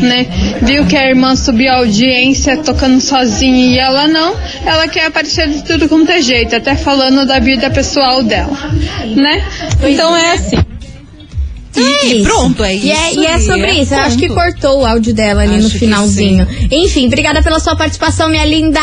né? 0.00 0.26
Viu 0.62 0.86
que 0.86 0.96
a 0.96 1.06
irmã 1.08 1.36
subiu 1.36 1.70
a 1.70 1.76
audiência 1.76 2.56
tocando 2.56 3.00
sozinha 3.00 3.67
e 3.68 3.78
ela 3.78 4.08
não, 4.08 4.34
ela 4.64 4.88
quer 4.88 5.06
aparecer 5.06 5.48
de 5.48 5.62
tudo 5.62 5.88
quanto 5.88 6.10
é 6.10 6.22
jeito, 6.22 6.56
até 6.56 6.74
falando 6.74 7.26
da 7.26 7.38
vida 7.38 7.70
pessoal 7.70 8.22
dela, 8.22 8.56
né? 9.14 9.44
Então 9.82 10.16
é 10.16 10.32
assim. 10.32 10.56
É 11.76 11.80
E 11.80 12.20
isso. 12.20 12.30
pronto, 12.30 12.64
é 12.64 12.74
E 12.74 12.90
é, 12.90 13.10
isso 13.10 13.20
e 13.20 13.26
é 13.26 13.34
aí, 13.34 13.42
sobre 13.42 13.66
é 13.66 13.82
isso. 13.82 13.94
Eu 13.94 14.00
acho 14.00 14.16
que 14.16 14.28
cortou 14.28 14.80
o 14.80 14.86
áudio 14.86 15.14
dela 15.14 15.42
ali 15.42 15.56
Acho 15.56 15.64
no 15.64 15.70
finalzinho. 15.70 16.48
Enfim, 16.70 17.06
obrigada 17.06 17.42
pela 17.42 17.60
sua 17.60 17.76
participação, 17.76 18.28
minha 18.28 18.44
linda. 18.44 18.80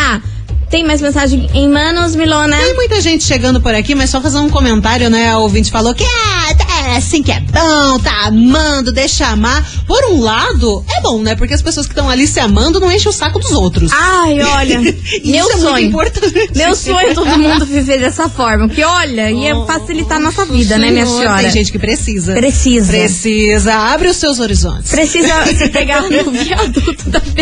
Tem 0.70 0.84
mais 0.84 1.02
mensagem 1.02 1.50
em 1.54 1.68
manos, 1.68 2.16
Milona? 2.16 2.58
Tem 2.58 2.76
muita 2.76 3.02
gente 3.02 3.24
chegando 3.24 3.62
por 3.62 3.74
aqui, 3.74 3.96
mas 3.96 4.10
só 4.10 4.22
fazer 4.22 4.40
um 4.40 4.50
comentário, 4.50 5.10
né? 5.10 5.30
A 5.30 5.38
ouvinte 5.40 5.72
falou 5.72 5.94
que 5.94 6.04
é, 6.04 6.54
é 6.86 6.98
assim 6.98 7.22
que 7.24 7.32
é 7.32 7.40
bom, 7.40 8.00
tá 8.00 8.26
amando, 8.28 8.92
deixa 8.92 9.28
amar. 9.28 9.66
Por 9.88 10.04
um 10.12 10.22
lado, 10.22 10.86
é 10.98 11.02
bom, 11.02 11.22
né? 11.22 11.36
Porque 11.36 11.54
as 11.54 11.62
pessoas 11.62 11.86
que 11.86 11.92
estão 11.94 12.10
ali 12.10 12.28
se 12.28 12.40
amando 12.40 12.80
não 12.80 12.92
enchem 12.92 13.10
o 13.10 13.14
saco 13.14 13.40
dos 13.40 13.52
outros. 13.52 13.92
Ai, 13.94 14.40
olha, 14.44 14.80
Isso 14.82 15.22
meu 15.26 15.46
é 15.50 15.54
muito 15.54 15.60
sonho. 15.62 15.88
importante. 15.88 16.52
Meu 16.56 16.76
sonho 16.76 17.00
é 17.10 17.14
todo 17.14 17.38
mundo 17.38 17.66
viver 17.66 18.00
dessa 18.00 18.30
forma. 18.30 18.68
Porque, 18.68 18.84
olha, 18.84 19.30
ia 19.32 19.56
facilitar 19.66 20.18
a 20.18 20.22
nossa 20.22 20.46
vida, 20.46 20.78
né, 20.78 20.92
minha 20.92 21.06
Senhor, 21.06 21.20
senhora? 21.22 21.42
Tem 21.44 21.52
gente 21.52 21.72
que 21.72 21.80
precisa. 21.80 22.34
Precisa. 22.34 22.92
Precisa. 22.92 23.74
Abre 23.76 24.08
os 24.10 24.18
seus 24.18 24.40
horizontes. 24.40 24.90
Precisa 24.92 25.46
se 25.56 25.70
pegar 25.70 26.02
no 26.04 26.32
viaduto 26.32 27.10
da 27.10 27.22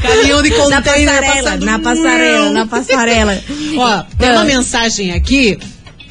Caminhão 0.00 0.42
de 0.42 0.50
Na 0.50 0.56
container 0.56 1.20
passarela, 1.20 1.42
passando- 1.44 1.64
na 1.66 1.78
passarela, 1.78 2.50
na 2.50 2.66
passarela. 2.66 3.38
Ó, 3.76 4.02
tem 4.18 4.28
Ah. 4.30 4.32
uma 4.32 4.44
mensagem 4.44 5.12
aqui. 5.12 5.58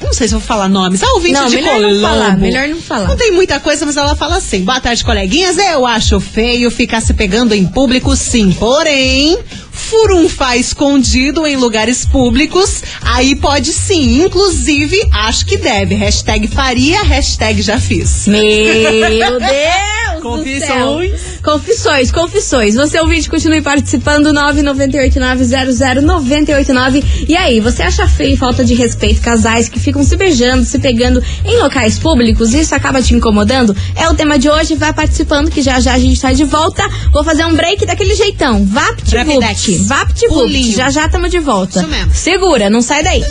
Não 0.02 0.12
sei 0.14 0.26
se 0.28 0.34
eu 0.34 0.38
vou 0.38 0.46
falar 0.48 0.68
nomes. 0.68 1.02
A 1.02 1.12
ouvinte 1.12 1.34
Não, 1.34 1.46
de 1.48 1.56
melhor 1.56 1.74
não 1.80 1.88
Colombo. 1.88 2.00
falar, 2.02 2.36
melhor 2.38 2.68
não 2.68 2.80
falar. 2.80 3.08
Não 3.08 3.16
tem 3.16 3.30
muita 3.32 3.60
coisa, 3.60 3.84
mas 3.84 3.96
ela 3.96 4.16
fala 4.16 4.36
assim. 4.38 4.64
Boa 4.64 4.80
tarde, 4.80 5.04
coleguinhas. 5.04 5.58
Eu 5.58 5.86
acho 5.86 6.18
feio 6.20 6.70
ficar 6.70 7.00
se 7.00 7.12
pegando 7.14 7.54
em 7.54 7.66
público, 7.66 8.16
sim. 8.16 8.50
Porém, 8.58 9.38
furunfar 9.70 10.56
escondido 10.56 11.46
em 11.46 11.56
lugares 11.56 12.04
públicos, 12.06 12.82
aí 13.02 13.36
pode 13.36 13.72
sim. 13.72 14.22
Inclusive, 14.24 14.96
acho 15.12 15.44
que 15.46 15.56
deve. 15.56 15.94
Hashtag 15.94 16.48
faria, 16.48 17.02
hashtag 17.02 17.60
já 17.62 17.78
fiz. 17.78 18.26
Meu 18.26 18.40
Deus! 19.38 20.22
Confissões. 20.22 21.20
Confissões, 21.42 22.10
confissões. 22.10 22.74
Você 22.74 22.98
ouvinte, 23.00 23.30
continue 23.30 23.62
participando. 23.62 24.30
998900989. 24.32 27.04
E 27.28 27.36
aí, 27.36 27.60
você 27.60 27.82
acha 27.82 28.06
feio 28.06 28.34
e 28.34 28.36
falta 28.36 28.64
de 28.64 28.74
respeito 28.74 29.20
casais 29.20 29.68
que 29.68 29.78
ficam 29.80 30.02
se 30.04 30.16
beijando, 30.16 30.64
se 30.64 30.78
pegando 30.78 31.22
em 31.44 31.58
locais 31.58 31.98
públicos? 31.98 32.54
Isso 32.54 32.74
acaba 32.74 33.00
te 33.02 33.14
incomodando? 33.14 33.74
É 33.96 34.08
o 34.08 34.14
tema 34.14 34.38
de 34.38 34.48
hoje. 34.50 34.74
Vai 34.74 34.92
participando 34.92 35.50
que 35.50 35.62
já 35.62 35.80
já 35.80 35.94
a 35.94 35.98
gente 35.98 36.20
tá 36.20 36.32
de 36.32 36.44
volta. 36.44 36.82
Vou 37.12 37.24
fazer 37.24 37.44
um 37.44 37.54
break 37.54 37.86
daquele 37.86 38.14
jeitão. 38.14 38.64
Vapt-vupt. 38.66 39.78
Vapt-vupt. 39.86 40.28
Pulinho. 40.28 40.76
Já 40.76 40.90
já 40.90 41.08
tamo 41.08 41.28
de 41.28 41.38
volta. 41.38 41.80
Isso 41.80 41.88
mesmo. 41.88 42.14
Segura, 42.14 42.68
não 42.70 42.82
sai 42.82 43.02
daí. 43.02 43.22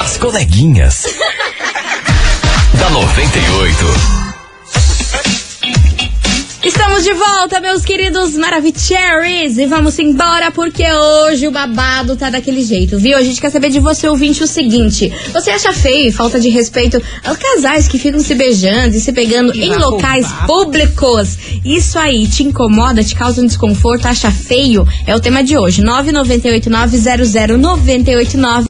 As 0.00 0.16
coleguinhas. 0.18 1.06
Da 2.84 2.90
98. 2.90 3.86
Estamos 6.62 7.02
de 7.02 7.14
volta, 7.14 7.58
meus 7.58 7.82
queridos 7.82 8.36
Maravicheries, 8.36 9.56
e 9.56 9.64
vamos 9.64 9.98
embora 9.98 10.50
porque 10.50 10.84
hoje 10.92 11.48
o 11.48 11.50
babado 11.50 12.14
tá 12.14 12.28
daquele 12.28 12.62
jeito, 12.62 12.98
viu? 12.98 13.16
A 13.16 13.22
gente 13.22 13.40
quer 13.40 13.50
saber 13.50 13.70
de 13.70 13.80
você, 13.80 14.06
ouvinte, 14.06 14.42
o 14.42 14.46
seguinte: 14.46 15.10
você 15.32 15.50
acha 15.50 15.72
feio 15.72 16.08
e 16.08 16.12
falta 16.12 16.38
de 16.38 16.50
respeito 16.50 17.00
aos 17.24 17.38
casais 17.38 17.88
que 17.88 17.98
ficam 17.98 18.20
se 18.20 18.34
beijando 18.34 18.94
e 18.94 19.00
se 19.00 19.14
pegando 19.14 19.56
em 19.56 19.74
locais 19.76 20.30
bafo. 20.30 20.46
públicos? 20.46 21.38
Isso 21.64 21.98
aí 21.98 22.28
te 22.28 22.42
incomoda, 22.42 23.02
te 23.02 23.14
causa 23.14 23.40
um 23.40 23.46
desconforto, 23.46 24.06
acha 24.06 24.30
feio? 24.30 24.86
É 25.06 25.16
o 25.16 25.20
tema 25.20 25.42
de 25.42 25.56
hoje: 25.56 25.82
998900989. 25.82 28.66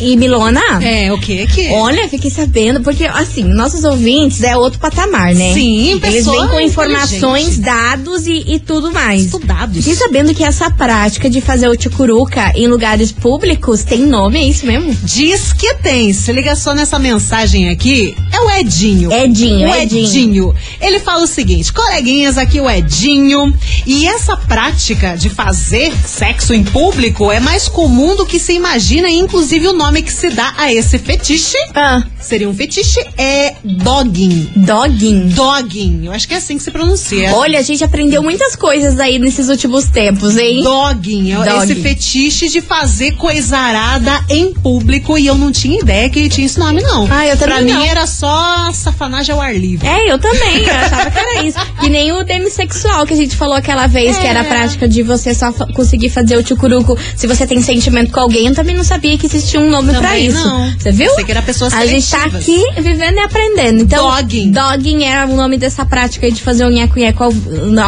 E 0.00 0.16
Milona? 0.16 0.60
É, 0.82 1.12
o 1.12 1.18
que 1.18 1.46
que? 1.46 1.68
Olha, 1.70 2.08
fiquei 2.08 2.30
sabendo, 2.30 2.80
porque 2.80 3.04
assim, 3.04 3.44
nossos 3.44 3.84
ouvintes 3.84 4.42
é 4.42 4.56
outro 4.56 4.78
patamar, 4.78 5.34
né? 5.34 5.54
Sim, 5.54 6.00
Eles 6.02 6.26
vêm 6.26 6.48
com 6.48 6.60
informações, 6.60 7.58
dados 7.58 8.26
e, 8.26 8.44
e 8.46 8.58
tudo 8.58 8.92
mais. 8.92 9.24
Estudados. 9.26 9.76
Fiquei 9.76 9.94
sabendo 9.94 10.34
que 10.34 10.42
essa 10.42 10.70
prática 10.70 11.30
de 11.30 11.40
fazer 11.40 11.68
o 11.68 11.76
tchucuruca 11.76 12.52
em 12.56 12.66
lugares 12.66 13.12
públicos 13.12 13.84
tem 13.84 14.00
nome, 14.00 14.38
é 14.40 14.44
isso 14.44 14.66
mesmo? 14.66 14.94
Diz 15.04 15.52
que 15.52 15.74
tem. 15.74 16.12
Se 16.12 16.32
liga 16.32 16.56
só 16.56 16.74
nessa 16.74 16.98
mensagem 16.98 17.68
aqui. 17.68 18.14
É 18.32 18.40
o 18.40 18.50
Edinho. 18.50 19.12
Edinho, 19.12 19.68
o 19.68 19.74
Edinho. 19.74 20.06
Edinho. 20.06 20.54
Ele 20.80 20.98
fala 20.98 21.24
o 21.24 21.26
seguinte: 21.26 21.72
coleguinhas, 21.72 22.36
aqui 22.36 22.60
o 22.60 22.68
Edinho. 22.68 23.54
E 23.86 24.06
essa 24.06 24.36
prática 24.36 25.16
de 25.16 25.30
fazer 25.30 25.92
sexo 26.04 26.52
em 26.52 26.64
público 26.64 27.30
é 27.30 27.38
mais 27.38 27.68
comum 27.68 28.16
do 28.16 28.26
que 28.26 28.38
se 28.38 28.52
imagina, 28.52 29.08
inclusive 29.08 29.68
o 29.68 29.72
nome 29.74 30.02
que 30.02 30.12
se 30.12 30.30
dá 30.30 30.54
a 30.56 30.72
esse 30.72 30.98
fetiche. 30.98 31.56
Ah, 31.74 32.02
Seria 32.20 32.48
um 32.48 32.54
fetiche, 32.54 33.00
é 33.18 33.54
dogging. 33.64 34.50
dogging. 34.56 35.28
Dogging. 35.28 36.06
Eu 36.06 36.12
acho 36.12 36.26
que 36.26 36.34
é 36.34 36.38
assim 36.38 36.56
que 36.56 36.62
se 36.62 36.70
pronuncia. 36.70 37.34
Olha, 37.34 37.58
a 37.58 37.62
gente 37.62 37.84
aprendeu 37.84 38.22
muitas 38.22 38.56
coisas 38.56 38.98
aí 38.98 39.18
nesses 39.18 39.48
últimos 39.48 39.84
tempos, 39.88 40.36
hein? 40.36 40.62
Dogging, 40.62 41.32
é 41.32 41.36
Dogging. 41.36 41.62
esse 41.62 41.74
fetiche 41.76 42.48
de 42.48 42.60
fazer 42.60 43.12
coisarada 43.12 44.24
em 44.30 44.52
público 44.54 45.18
e 45.18 45.26
eu 45.26 45.34
não 45.36 45.52
tinha 45.52 45.78
ideia 45.80 46.08
que 46.08 46.28
tinha 46.28 46.46
esse 46.46 46.58
nome, 46.58 46.80
não. 46.82 47.06
Ah, 47.10 47.26
eu 47.26 47.36
também 47.36 47.54
Pra 47.54 47.60
não. 47.74 47.80
mim 47.80 47.86
era 47.86 48.06
só 48.06 48.72
safanagem 48.72 49.34
ao 49.34 49.40
ar 49.40 49.54
livre. 49.54 49.86
É, 49.86 50.10
eu 50.10 50.18
também, 50.18 50.64
eu 50.64 50.74
achava 50.74 51.10
que 51.10 51.18
era 51.18 51.42
isso. 51.44 51.58
Que 51.80 51.88
nem 51.90 52.10
o 52.12 52.24
demissexual 52.24 53.06
que 53.06 53.12
a 53.12 53.16
gente 53.16 53.36
falou 53.36 53.54
aquela 53.54 53.86
vez, 53.86 54.16
que 54.18 54.26
era 54.26 54.40
a 54.40 54.44
É. 54.44 54.48
prática 54.48 54.88
de 54.88 55.02
você 55.02 55.34
só 55.34 55.52
conseguir 55.74 56.08
fazer 56.08 56.36
o 56.36 56.42
tchucuruco 56.42 56.96
se 57.16 57.26
você 57.26 57.46
tem 57.46 57.60
sentimento 57.62 58.10
com 58.10 58.20
alguém. 58.20 58.46
Eu 58.46 58.54
também 58.54 58.74
não 58.74 58.84
sabia 58.84 59.16
que 59.18 59.26
existia 59.26 59.60
um 59.60 59.63
nome 59.70 59.90
pra 59.92 60.00
Também 60.02 60.26
isso. 60.26 60.44
não. 60.46 60.72
Você 60.78 60.90
viu? 60.92 61.08
Pensei 61.10 61.24
que 61.24 61.30
era 61.30 61.42
pessoas 61.42 61.72
A 61.74 61.86
gente 61.86 62.10
tá 62.10 62.24
aqui 62.24 62.62
vivendo 62.80 63.16
e 63.16 63.20
aprendendo. 63.20 63.82
Então, 63.82 64.10
Dogging. 64.10 64.50
Dogging 64.50 65.04
era 65.04 65.26
o 65.26 65.36
nome 65.36 65.56
dessa 65.58 65.84
prática 65.84 66.26
aí 66.26 66.32
de 66.32 66.42
fazer 66.42 66.64
o 66.64 66.70
nheco-nheco 66.70 67.22
ao, 67.24 67.32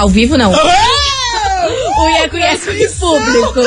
ao 0.00 0.09
vivo, 0.09 0.37
não. 0.37 0.52
O 0.52 2.09
nheco-nheco 2.11 2.71
em 2.71 2.88
público. 2.92 3.61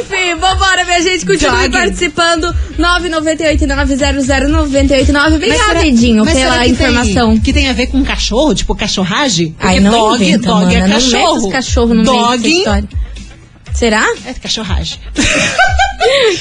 Enfim, 0.00 0.34
vambora, 0.40 0.84
minha 0.84 1.00
gente. 1.02 1.24
Continue 1.26 1.52
Dogging. 1.56 1.70
participando. 1.70 2.54
998-900-989. 2.78 5.38
Vem 5.38 5.56
cá, 5.58 5.74
Vidinho, 5.74 6.24
mas 6.24 6.34
será 6.34 6.50
pela 6.52 6.64
que 6.64 6.70
informação. 6.70 7.30
Tem, 7.32 7.40
que 7.40 7.52
tem 7.52 7.68
a 7.68 7.72
ver 7.72 7.86
com 7.88 8.02
cachorro, 8.04 8.54
tipo 8.54 8.74
cachorragem? 8.74 9.54
Ai, 9.60 9.74
Porque 9.76 9.80
não 9.80 9.90
dog, 9.92 10.14
inventa, 10.24 10.46
dog 10.48 10.64
mana, 10.64 10.74
é 10.74 10.80
não 10.80 10.88
cachorro. 10.94 11.46
os 11.46 11.52
cachorros 11.52 11.96
no 11.96 12.02
meio 12.02 12.16
dessa 12.16 12.26
Dogging 12.36 12.58
história. 12.58 12.88
Será? 13.74 14.06
é 14.26 14.34
cachorragem. 14.34 14.98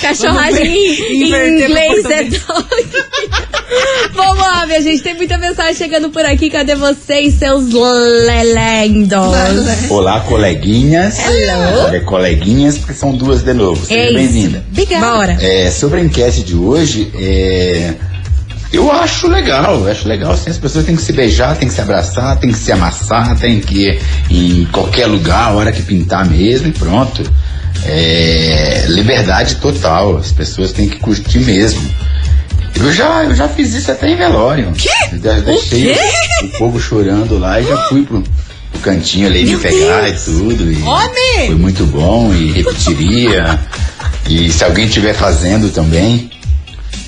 Cachorragem 0.01 0.65
em 0.65 1.29
pro 1.29 1.47
inglês 1.47 2.05
é 2.05 2.23
dog. 2.23 2.67
Vamos 4.13 4.39
lá, 4.39 4.65
minha 4.65 4.81
gente. 4.81 5.01
Tem 5.01 5.13
muita 5.13 5.37
mensagem 5.37 5.75
chegando 5.75 6.09
por 6.09 6.25
aqui. 6.25 6.49
Cadê 6.49 6.75
vocês, 6.75 7.35
seus 7.35 7.71
lelendos? 7.71 9.17
Olá, 9.89 10.19
coleguinhas. 10.21 11.19
Hello. 11.19 11.85
Olha, 11.85 12.01
coleguinhas, 12.01 12.77
porque 12.77 12.93
são 12.93 13.15
duas 13.15 13.43
de 13.43 13.53
novo. 13.53 13.85
Seja 13.85 14.09
É 14.09 14.13
bem-vinda. 14.13 14.65
Bora. 14.99 15.37
É, 15.39 15.69
sobre 15.69 15.99
a 16.01 16.03
enquete 16.03 16.43
de 16.43 16.55
hoje, 16.55 17.11
é, 17.15 17.93
eu 18.71 18.89
acho 18.91 19.27
legal, 19.27 19.79
eu 19.79 19.91
acho 19.91 20.07
legal. 20.07 20.31
Assim, 20.31 20.49
as 20.49 20.57
pessoas 20.57 20.85
têm 20.85 20.95
que 20.95 21.01
se 21.01 21.11
beijar, 21.11 21.57
têm 21.57 21.67
que 21.67 21.73
se 21.73 21.81
abraçar, 21.81 22.37
têm 22.37 22.51
que 22.51 22.57
se 22.57 22.71
amassar, 22.71 23.37
têm 23.37 23.59
que 23.59 23.87
ir 23.87 24.01
em 24.29 24.65
qualquer 24.65 25.07
lugar, 25.07 25.49
a 25.49 25.51
hora 25.51 25.71
que 25.71 25.81
pintar 25.81 26.25
mesmo 26.25 26.67
e 26.67 26.71
pronto. 26.71 27.21
É, 27.85 28.85
liberdade 28.87 29.55
total, 29.55 30.17
as 30.17 30.31
pessoas 30.31 30.71
têm 30.71 30.87
que 30.87 30.99
curtir 30.99 31.39
mesmo. 31.39 31.81
Eu 32.75 32.93
já, 32.93 33.25
eu 33.25 33.35
já 33.35 33.47
fiz 33.49 33.73
isso 33.73 33.91
até 33.91 34.09
em 34.09 34.15
velório. 34.15 34.71
Quê? 34.71 34.89
Eu 35.11 35.41
deixei 35.41 35.93
o, 35.93 36.45
o 36.45 36.49
povo 36.57 36.79
chorando 36.79 37.37
lá 37.37 37.59
e 37.59 37.65
já 37.67 37.77
fui 37.89 38.03
pro, 38.03 38.23
pro 38.71 38.81
cantinho 38.81 39.27
ali 39.27 39.45
me 39.45 39.57
pegar 39.57 40.07
e 40.07 40.13
tudo. 40.13 40.71
E 40.71 40.81
Homem! 40.81 41.47
Foi 41.47 41.55
muito 41.55 41.85
bom 41.85 42.33
e 42.33 42.51
repetiria. 42.51 43.59
e 44.29 44.49
se 44.49 44.63
alguém 44.63 44.85
estiver 44.85 45.13
fazendo 45.13 45.69
também, 45.69 46.31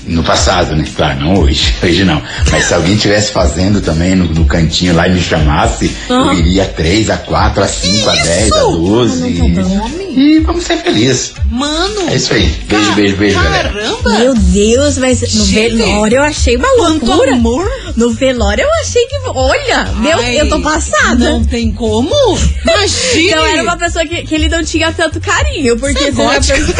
No 0.06 0.22
passado, 0.22 0.76
né? 0.76 0.84
Claro, 0.96 1.20
não 1.20 1.34
hoje. 1.40 1.74
Hoje 1.82 2.04
não. 2.04 2.22
Mas 2.50 2.64
se 2.64 2.74
alguém 2.74 2.94
estivesse 2.94 3.32
fazendo 3.32 3.80
também 3.80 4.14
no, 4.14 4.26
no 4.26 4.44
cantinho 4.44 4.94
lá 4.94 5.08
e 5.08 5.12
me 5.12 5.20
chamasse, 5.20 5.94
eu 6.08 6.32
iria 6.32 6.64
a 6.64 6.66
3, 6.66 7.10
a 7.10 7.16
4, 7.16 7.62
a 7.62 7.68
5, 7.68 8.10
a 8.10 8.12
10, 8.14 8.52
a 8.52 8.58
12. 8.58 10.04
E 10.16 10.38
vamos 10.40 10.64
ser 10.64 10.76
felizes. 10.78 11.32
Mano. 11.50 12.08
É 12.08 12.16
isso 12.16 12.32
aí. 12.34 12.46
Beijo, 12.68 12.92
beijo, 12.92 13.16
beijo, 13.16 13.42
galera. 13.42 13.70
Caramba. 13.70 14.18
Meu 14.18 14.34
Deus, 14.34 14.98
mas 14.98 15.20
no 15.20 15.44
Gente. 15.46 15.76
velório 15.76 16.16
eu 16.18 16.22
achei 16.22 16.56
uma 16.56 16.68
Quanto 16.76 17.06
loucura. 17.06 17.32
amor. 17.32 17.68
No 17.96 18.12
velório 18.12 18.62
eu 18.62 18.70
achei 18.82 19.04
que. 19.06 19.14
Olha, 19.26 19.84
meu, 19.96 20.18
Ai, 20.18 20.40
eu 20.40 20.48
tô 20.48 20.60
passada. 20.60 21.30
Não 21.30 21.44
tem 21.44 21.72
como. 21.72 22.14
Imagine. 22.62 23.26
Então 23.26 23.44
era 23.46 23.62
uma 23.62 23.76
pessoa 23.76 24.04
que, 24.06 24.22
que 24.22 24.34
ele 24.34 24.48
não 24.48 24.62
tinha 24.62 24.92
tanto 24.92 25.20
carinho, 25.20 25.76
porque 25.78 26.12
Você 26.12 26.52
é 26.52 26.74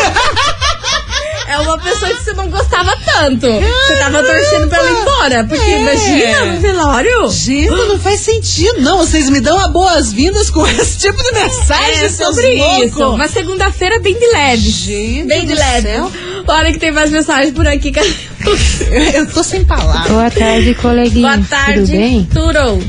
é 1.54 1.59
uma 1.59 1.78
pessoa 1.78 2.12
que 2.12 2.23
você 2.23 2.33
não 2.33 2.49
gostava 2.49 2.90
tanto. 2.97 3.03
Você 3.23 3.97
tava 3.99 4.23
torcendo 4.23 4.68
pra 4.68 4.78
ela 4.78 4.90
ir 4.90 5.00
embora. 5.00 5.44
Porque 5.44 5.71
É. 5.71 5.80
imagina 5.80 6.44
no 6.54 6.61
velório. 6.61 7.30
Gente, 7.30 7.68
não 7.71 7.99
faz 7.99 8.21
sentido. 8.21 8.80
Não, 8.80 8.99
vocês 8.99 9.28
me 9.30 9.40
dão 9.40 9.59
a 9.59 9.68
boas-vindas 9.68 10.50
com 10.50 10.66
esse 10.68 10.99
tipo 10.99 11.16
de 11.23 11.33
mensagem, 11.33 12.04
É 12.04 12.09
seus 12.09 12.35
sobre 12.35 12.54
loucos. 12.56 12.87
isso. 12.87 13.11
Uma 13.11 13.28
segunda-feira 13.28 13.99
bem 14.00 14.14
de 14.18 14.26
leve. 14.33 14.68
Gente 14.71 15.25
Bem 15.28 15.47
de 15.47 15.54
leve. 15.54 15.88
céu. 15.88 16.11
Olha 16.47 16.73
que 16.73 16.78
tem 16.78 16.90
mais 16.92 17.11
mensagens 17.11 17.52
por 17.54 17.66
aqui. 17.66 17.92
Eu 19.14 19.26
tô 19.30 19.42
sem 19.42 19.64
palavras. 19.64 20.11
Boa 20.11 20.30
tarde, 20.30 20.75
coleguinha. 20.75 21.37
Boa 21.37 21.47
tarde. 21.49 21.80
Tudo 21.80 21.90
bem? 21.92 22.28
Tudo. 22.33 22.85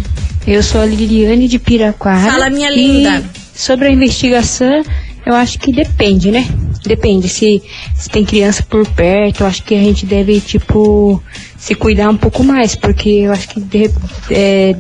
Eu 0.48 0.62
sou 0.62 0.82
a 0.82 0.86
Liliane 0.86 1.48
de 1.48 1.58
Piraquara. 1.58 2.32
Fala, 2.32 2.50
minha 2.50 2.70
e 2.72 2.76
linda. 2.76 3.24
sobre 3.56 3.88
a 3.88 3.92
investigação, 3.92 4.84
eu 5.26 5.34
acho 5.34 5.58
que 5.58 5.72
depende, 5.72 6.30
né? 6.32 6.46
Depende. 6.88 7.28
Se, 7.28 7.62
se 7.96 8.10
tem 8.10 8.24
criança 8.26 8.64
por 8.64 8.88
perto, 8.88 9.42
eu 9.42 9.48
acho 9.48 9.64
que 9.64 9.74
a 9.76 9.80
gente 9.80 10.06
deve, 10.06 10.40
tipo, 10.40 11.22
se 11.58 11.74
cuidar 11.76 12.10
um 12.10 12.18
pouco 12.18 12.44
mais, 12.44 12.76
porque 12.76 13.10
eu 13.10 13.32
acho 13.32 13.48
que 13.50 13.60
de- 13.60 13.92
é, 14.30 14.76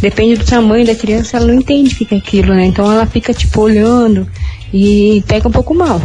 depende 0.00 0.36
do 0.36 0.44
tamanho 0.44 0.86
da 0.86 0.94
criança, 0.94 1.36
ela 1.36 1.46
não 1.46 1.54
entende 1.54 1.94
o 1.94 2.06
que 2.06 2.14
é 2.14 2.18
aquilo, 2.18 2.54
né? 2.54 2.66
Então 2.66 2.90
ela 2.90 3.06
fica, 3.06 3.32
tipo, 3.34 3.60
olhando 3.60 4.26
e 4.72 5.22
pega 5.26 5.48
um 5.48 5.52
pouco 5.52 5.74
mal. 5.74 6.00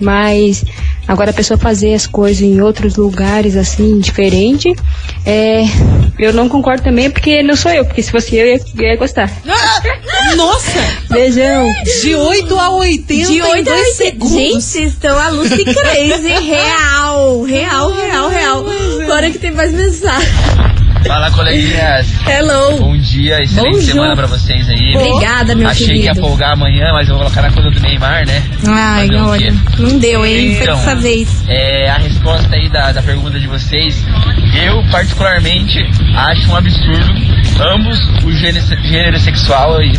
Mas 0.00 0.64
agora 1.08 1.30
a 1.30 1.34
pessoa 1.34 1.58
fazer 1.58 1.94
as 1.94 2.06
coisas 2.06 2.42
em 2.42 2.60
outros 2.60 2.94
lugares, 2.96 3.56
assim, 3.56 3.98
diferente, 3.98 4.72
é, 5.26 5.64
eu 6.18 6.32
não 6.32 6.48
concordo 6.48 6.82
também, 6.82 7.10
porque 7.10 7.42
não 7.42 7.56
sou 7.56 7.72
eu, 7.72 7.84
porque 7.84 8.02
se 8.02 8.10
fosse 8.10 8.36
eu, 8.36 8.46
eu 8.46 8.54
ia, 8.56 8.60
eu 8.76 8.84
ia 8.90 8.96
gostar. 8.96 9.32
Nossa! 10.36 10.78
Beijão. 11.10 11.72
De 12.02 12.14
8 12.14 12.58
a 12.58 12.70
80 12.70 13.30
De 13.30 13.38
em 13.38 13.42
8 13.42 13.70
a 13.70 13.74
2 13.74 13.86
80. 13.88 13.94
segundos. 13.96 14.32
Gente, 14.32 14.84
estão 14.84 15.18
a 15.18 15.28
Lucy 15.30 15.64
Crazy. 15.64 16.28
Real. 16.28 17.42
Real, 17.42 17.92
real, 17.94 18.28
real. 18.28 18.64
Agora 19.02 19.30
que 19.30 19.38
tem 19.38 19.50
mais 19.50 19.72
mensagem. 19.72 20.28
Fala, 21.06 21.30
coleguinhas. 21.30 22.06
Hello. 22.26 22.78
Bom 22.78 22.96
dia, 22.98 23.40
excelente 23.42 23.70
Bonjour. 23.76 23.82
semana 23.92 24.16
pra 24.16 24.26
vocês 24.26 24.68
aí. 24.68 24.94
Obrigada, 24.96 25.54
meu 25.54 25.68
Achei 25.68 25.86
querido. 25.86 26.02
que 26.02 26.06
ia 26.08 26.14
folgar 26.14 26.52
amanhã, 26.52 26.92
mas 26.92 27.08
eu 27.08 27.14
vou 27.14 27.24
colocar 27.24 27.42
na 27.42 27.50
conta 27.50 27.70
do 27.70 27.80
Neymar, 27.80 28.26
né? 28.26 28.42
Ai, 28.66 29.08
o 29.08 29.26
olha. 29.28 29.52
quê? 29.52 29.58
Não 29.78 29.98
deu, 29.98 30.26
hein? 30.26 30.54
Foi 30.56 30.64
Então, 30.64 30.76
dessa 30.76 30.94
vez. 30.96 31.44
É, 31.48 31.88
a 31.88 31.96
resposta 31.98 32.54
aí 32.54 32.68
da, 32.68 32.92
da 32.92 33.02
pergunta 33.02 33.38
de 33.40 33.46
vocês, 33.46 34.04
eu 34.66 34.82
particularmente 34.90 35.78
acho 36.14 36.50
um 36.50 36.56
absurdo 36.56 37.14
ambos 37.60 37.98
o 38.24 38.32
gênero, 38.32 38.66
gênero 38.84 39.18
sexual 39.20 39.76
aí. 39.78 39.92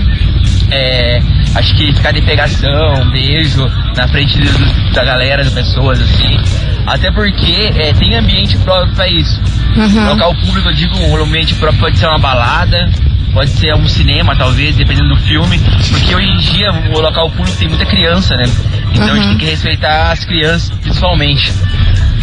É, 0.71 1.19
acho 1.55 1.75
que 1.75 1.91
ficar 1.93 2.11
de 2.11 2.21
pegação, 2.21 3.09
beijo 3.11 3.65
na 3.95 4.07
frente 4.07 4.37
do- 4.37 4.93
da 4.93 5.03
galera, 5.03 5.43
de 5.43 5.49
pessoas 5.51 5.99
assim. 5.99 6.37
Até 6.85 7.11
porque 7.11 7.71
é, 7.75 7.93
tem 7.93 8.15
ambiente 8.15 8.57
próprio 8.57 8.93
pra 8.95 9.07
isso. 9.07 9.39
Uhum. 9.75 10.09
Local 10.09 10.33
público, 10.35 10.69
eu 10.69 10.73
digo, 10.73 10.97
um 10.97 11.23
ambiente 11.23 11.53
próprio 11.55 11.79
pode 11.79 11.99
ser 11.99 12.07
uma 12.07 12.19
balada, 12.19 12.89
pode 13.33 13.51
ser 13.51 13.73
um 13.75 13.87
cinema, 13.87 14.35
talvez, 14.35 14.75
dependendo 14.75 15.09
do 15.09 15.17
filme. 15.17 15.59
Porque 15.89 16.15
hoje 16.15 16.27
em 16.27 16.37
dia 16.37 16.71
o 16.71 16.99
local 16.99 17.29
público 17.31 17.57
tem 17.57 17.67
muita 17.67 17.85
criança, 17.85 18.35
né? 18.35 18.45
Então 18.93 19.13
a 19.13 19.15
gente 19.15 19.27
tem 19.29 19.37
que 19.37 19.45
respeitar 19.45 20.11
as 20.11 20.25
crianças, 20.25 20.69
principalmente. 20.81 21.53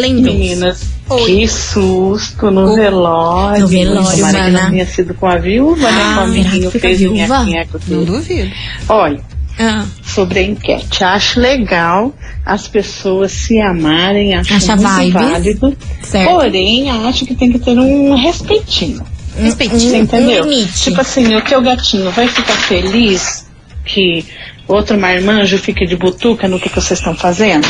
lindos? 0.00 0.32
Meninas, 0.34 0.82
que 1.26 1.46
susto 1.48 2.50
no 2.50 2.74
velório. 2.74 3.62
No 3.62 3.68
velório, 3.68 4.16
Tomara 4.16 4.44
que 4.44 4.50
não 4.50 4.70
tenha 4.70 4.86
sido 4.86 5.14
com 5.14 5.26
a 5.26 5.36
viúva, 5.36 5.90
né? 5.90 6.02
Ah, 6.02 6.16
Com 6.24 6.30
o 6.30 6.32
será 6.34 6.50
que 6.50 6.60
fica 6.70 6.80
fez 6.80 6.98
viúva? 6.98 7.44
nheco 7.44 7.78
Não 7.88 8.04
duvido. 8.04 8.50
Olha, 8.88 9.20
Ah, 9.58 9.84
sobre 10.02 10.38
a 10.38 10.42
enquete, 10.42 11.04
acho 11.04 11.38
legal 11.38 12.14
as 12.44 12.66
pessoas 12.66 13.30
se 13.32 13.60
amarem, 13.60 14.34
acho 14.34 14.52
Acha 14.54 14.74
muito 14.76 14.96
vibes? 14.96 15.12
válido. 15.12 15.76
certo. 16.02 16.30
Porém, 16.30 16.90
acho 16.90 17.24
que 17.26 17.34
tem 17.34 17.52
que 17.52 17.58
ter 17.58 17.78
um 17.78 18.14
respeitinho. 18.16 19.04
Respeitinho. 19.38 19.80
Você 19.80 19.96
entendeu? 19.98 20.44
Um 20.44 20.48
limite. 20.48 20.72
Tipo 20.82 21.00
assim, 21.00 21.34
o 21.36 21.40
teu 21.42 21.60
gatinho 21.62 22.10
vai 22.10 22.26
ficar 22.28 22.52
feliz 22.54 23.46
que 23.84 24.24
outro 24.68 24.98
marmanjo 24.98 25.56
fique 25.58 25.86
de 25.86 25.96
butuca 25.96 26.46
no 26.48 26.58
que, 26.58 26.68
que 26.68 26.74
vocês 26.80 26.98
estão 26.98 27.14
fazendo? 27.14 27.66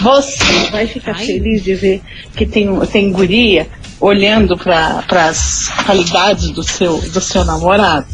Você 0.00 0.70
vai 0.70 0.86
ficar 0.86 1.14
Ai. 1.16 1.24
feliz 1.24 1.62
de 1.64 1.74
ver 1.74 2.02
que 2.36 2.44
tem, 2.46 2.68
um- 2.68 2.84
tem 2.84 3.10
guria 3.10 3.66
olhando 4.00 4.56
para 4.56 5.04
as 5.28 5.68
qualidades 5.84 6.50
do 6.50 6.62
seu, 6.62 6.98
do 6.98 7.20
seu 7.20 7.44
namorado? 7.44 8.06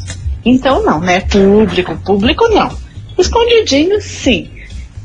Então 0.45 0.85
não, 0.85 1.01
né? 1.01 1.21
Público, 1.21 1.97
público 2.05 2.49
não. 2.49 2.71
Escondidinho, 3.19 4.01
sim. 4.01 4.49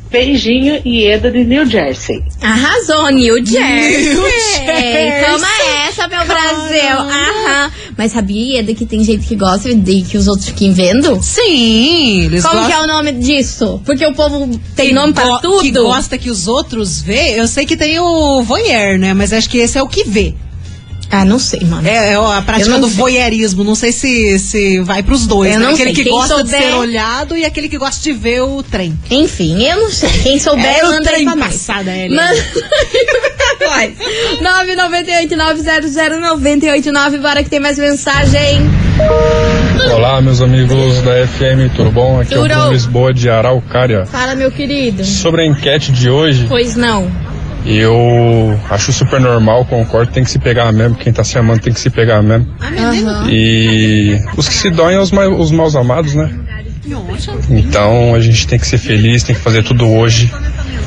Beijinho 0.09 0.81
e 0.85 1.05
Eda 1.05 1.29
de 1.29 1.43
New 1.43 1.65
Jersey. 1.65 2.23
Arrasou, 2.41 3.09
New 3.11 3.37
Jersey. 3.45 4.13
New 4.13 4.23
Jersey. 4.23 5.25
Toma 5.31 5.47
essa, 5.87 6.07
meu 6.07 6.25
Brasil. 6.25 6.97
Aham. 6.97 7.71
Mas 7.97 8.11
sabia 8.11 8.63
de 8.63 8.73
que 8.73 8.85
tem 8.85 9.03
gente 9.03 9.25
que 9.27 9.35
gosta 9.35 9.73
de 9.73 10.01
que 10.03 10.17
os 10.17 10.27
outros 10.27 10.47
fiquem 10.49 10.71
vendo? 10.71 11.21
Sim, 11.21 12.25
eles 12.25 12.43
Como 12.43 12.55
gostam. 12.61 12.67
que 12.69 12.81
é 12.81 12.83
o 12.83 12.87
nome 12.87 13.11
disso? 13.13 13.81
Porque 13.85 14.05
o 14.05 14.13
povo 14.13 14.59
tem 14.75 14.93
nome 14.93 15.13
pra 15.13 15.39
tudo. 15.39 15.61
Que 15.61 15.71
gosta 15.71 16.17
que 16.17 16.29
os 16.29 16.47
outros 16.47 17.01
vê. 17.01 17.39
Eu 17.39 17.47
sei 17.47 17.65
que 17.65 17.75
tem 17.75 17.99
o 17.99 18.41
voyeur, 18.43 18.97
né? 18.99 19.13
Mas 19.13 19.33
acho 19.33 19.49
que 19.49 19.57
esse 19.57 19.77
é 19.77 19.81
o 19.83 19.87
que 19.87 20.03
vê. 20.03 20.33
Ah, 21.09 21.23
não 21.23 21.39
sei, 21.39 21.61
mano. 21.61 21.87
É, 21.87 22.13
é 22.13 22.15
a 22.15 22.41
prática 22.41 22.77
do 22.79 22.87
sei. 22.87 22.97
voyeurismo. 22.97 23.63
Não 23.63 23.75
sei 23.75 23.91
se, 23.93 24.37
se 24.39 24.79
vai 24.81 25.01
pros 25.01 25.25
dois. 25.25 25.53
Eu 25.53 25.59
né? 25.59 25.65
não 25.67 25.73
Aquele 25.73 25.93
sei. 25.93 25.95
que 25.95 26.03
Quem 26.03 26.11
gosta 26.11 26.43
de 26.43 26.49
souber- 26.49 26.67
ser 26.69 26.73
olhado 26.75 27.37
e 27.37 27.45
aquele 27.45 27.69
que 27.69 27.77
gosta 27.77 28.01
de 28.03 28.11
ver 28.11 28.41
o 28.41 28.61
trem. 28.61 28.97
Enfim, 29.09 29.63
eu 29.63 29.77
não 29.83 29.89
sei. 29.89 30.09
Quem 30.09 30.39
souber, 30.39 30.65
É 30.65 30.83
o 30.83 30.87
manda 30.87 31.09
aí 31.09 31.15
trem 31.15 31.25
pra 31.25 31.35
nós. 31.35 31.47
passada. 31.53 31.91
Manda 32.09 32.45
nós. 33.61 33.93
998 34.41 35.35
900 35.35 35.95
989 35.95 37.17
Bora 37.19 37.43
que 37.43 37.49
tem 37.49 37.59
mais 37.59 37.77
mensagem. 37.79 38.69
Olá, 39.93 40.21
meus 40.21 40.41
amigos 40.41 41.01
da 41.01 41.25
FM, 41.27 41.71
tudo 41.75 41.91
bom? 41.91 42.19
Aqui 42.19 42.33
é 42.33 42.39
o. 42.39 42.43
Bruno 42.43 42.71
Lisboa 42.71 43.13
de 43.13 43.29
Araucária. 43.29 44.05
Fala, 44.05 44.35
meu 44.35 44.51
querido. 44.51 45.03
Sobre 45.05 45.41
a 45.43 45.45
enquete 45.45 45.91
de 45.91 46.09
hoje, 46.09 46.45
Pois 46.49 46.75
não. 46.75 47.09
Eu 47.65 48.59
acho 48.69 48.93
super 48.93 49.19
normal, 49.19 49.65
concordo, 49.65 50.11
tem 50.11 50.23
que 50.23 50.31
se 50.31 50.39
pegar 50.39 50.71
mesmo. 50.71 50.95
Quem 50.95 51.11
tá 51.11 51.23
se 51.23 51.37
amando 51.37 51.59
tem 51.61 51.73
que 51.73 51.79
se 51.79 51.89
pegar 51.89 52.21
mesmo. 52.21 52.47
Aham. 52.61 53.27
E 53.29 54.17
os 54.37 54.47
que 54.47 54.53
se 54.55 54.69
doem 54.69 54.93
são 54.95 55.03
os, 55.03 55.11
mai- 55.11 55.27
os 55.27 55.51
maus 55.51 55.75
amados, 55.75 56.13
né? 56.13 56.29
Então 57.49 58.15
a 58.15 58.19
gente 58.21 58.47
tem 58.47 58.57
que 58.57 58.65
ser 58.67 58.77
feliz, 58.77 59.23
tem 59.23 59.35
que 59.35 59.41
fazer 59.41 59.63
tudo 59.63 59.85
hoje 59.89 60.31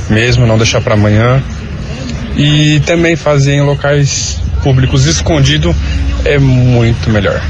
mesmo, 0.09 0.47
não 0.47 0.57
deixar 0.57 0.81
pra 0.81 0.95
amanhã. 0.95 1.43
E 2.37 2.81
também 2.87 3.17
fazer 3.17 3.53
em 3.55 3.61
locais 3.63 4.41
públicos 4.63 5.05
escondido 5.07 5.75
é 6.25 6.39
muito 6.39 7.11
melhor. 7.11 7.43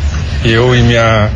Eu 0.44 0.74
e 0.74 0.83
minha, 0.83 1.30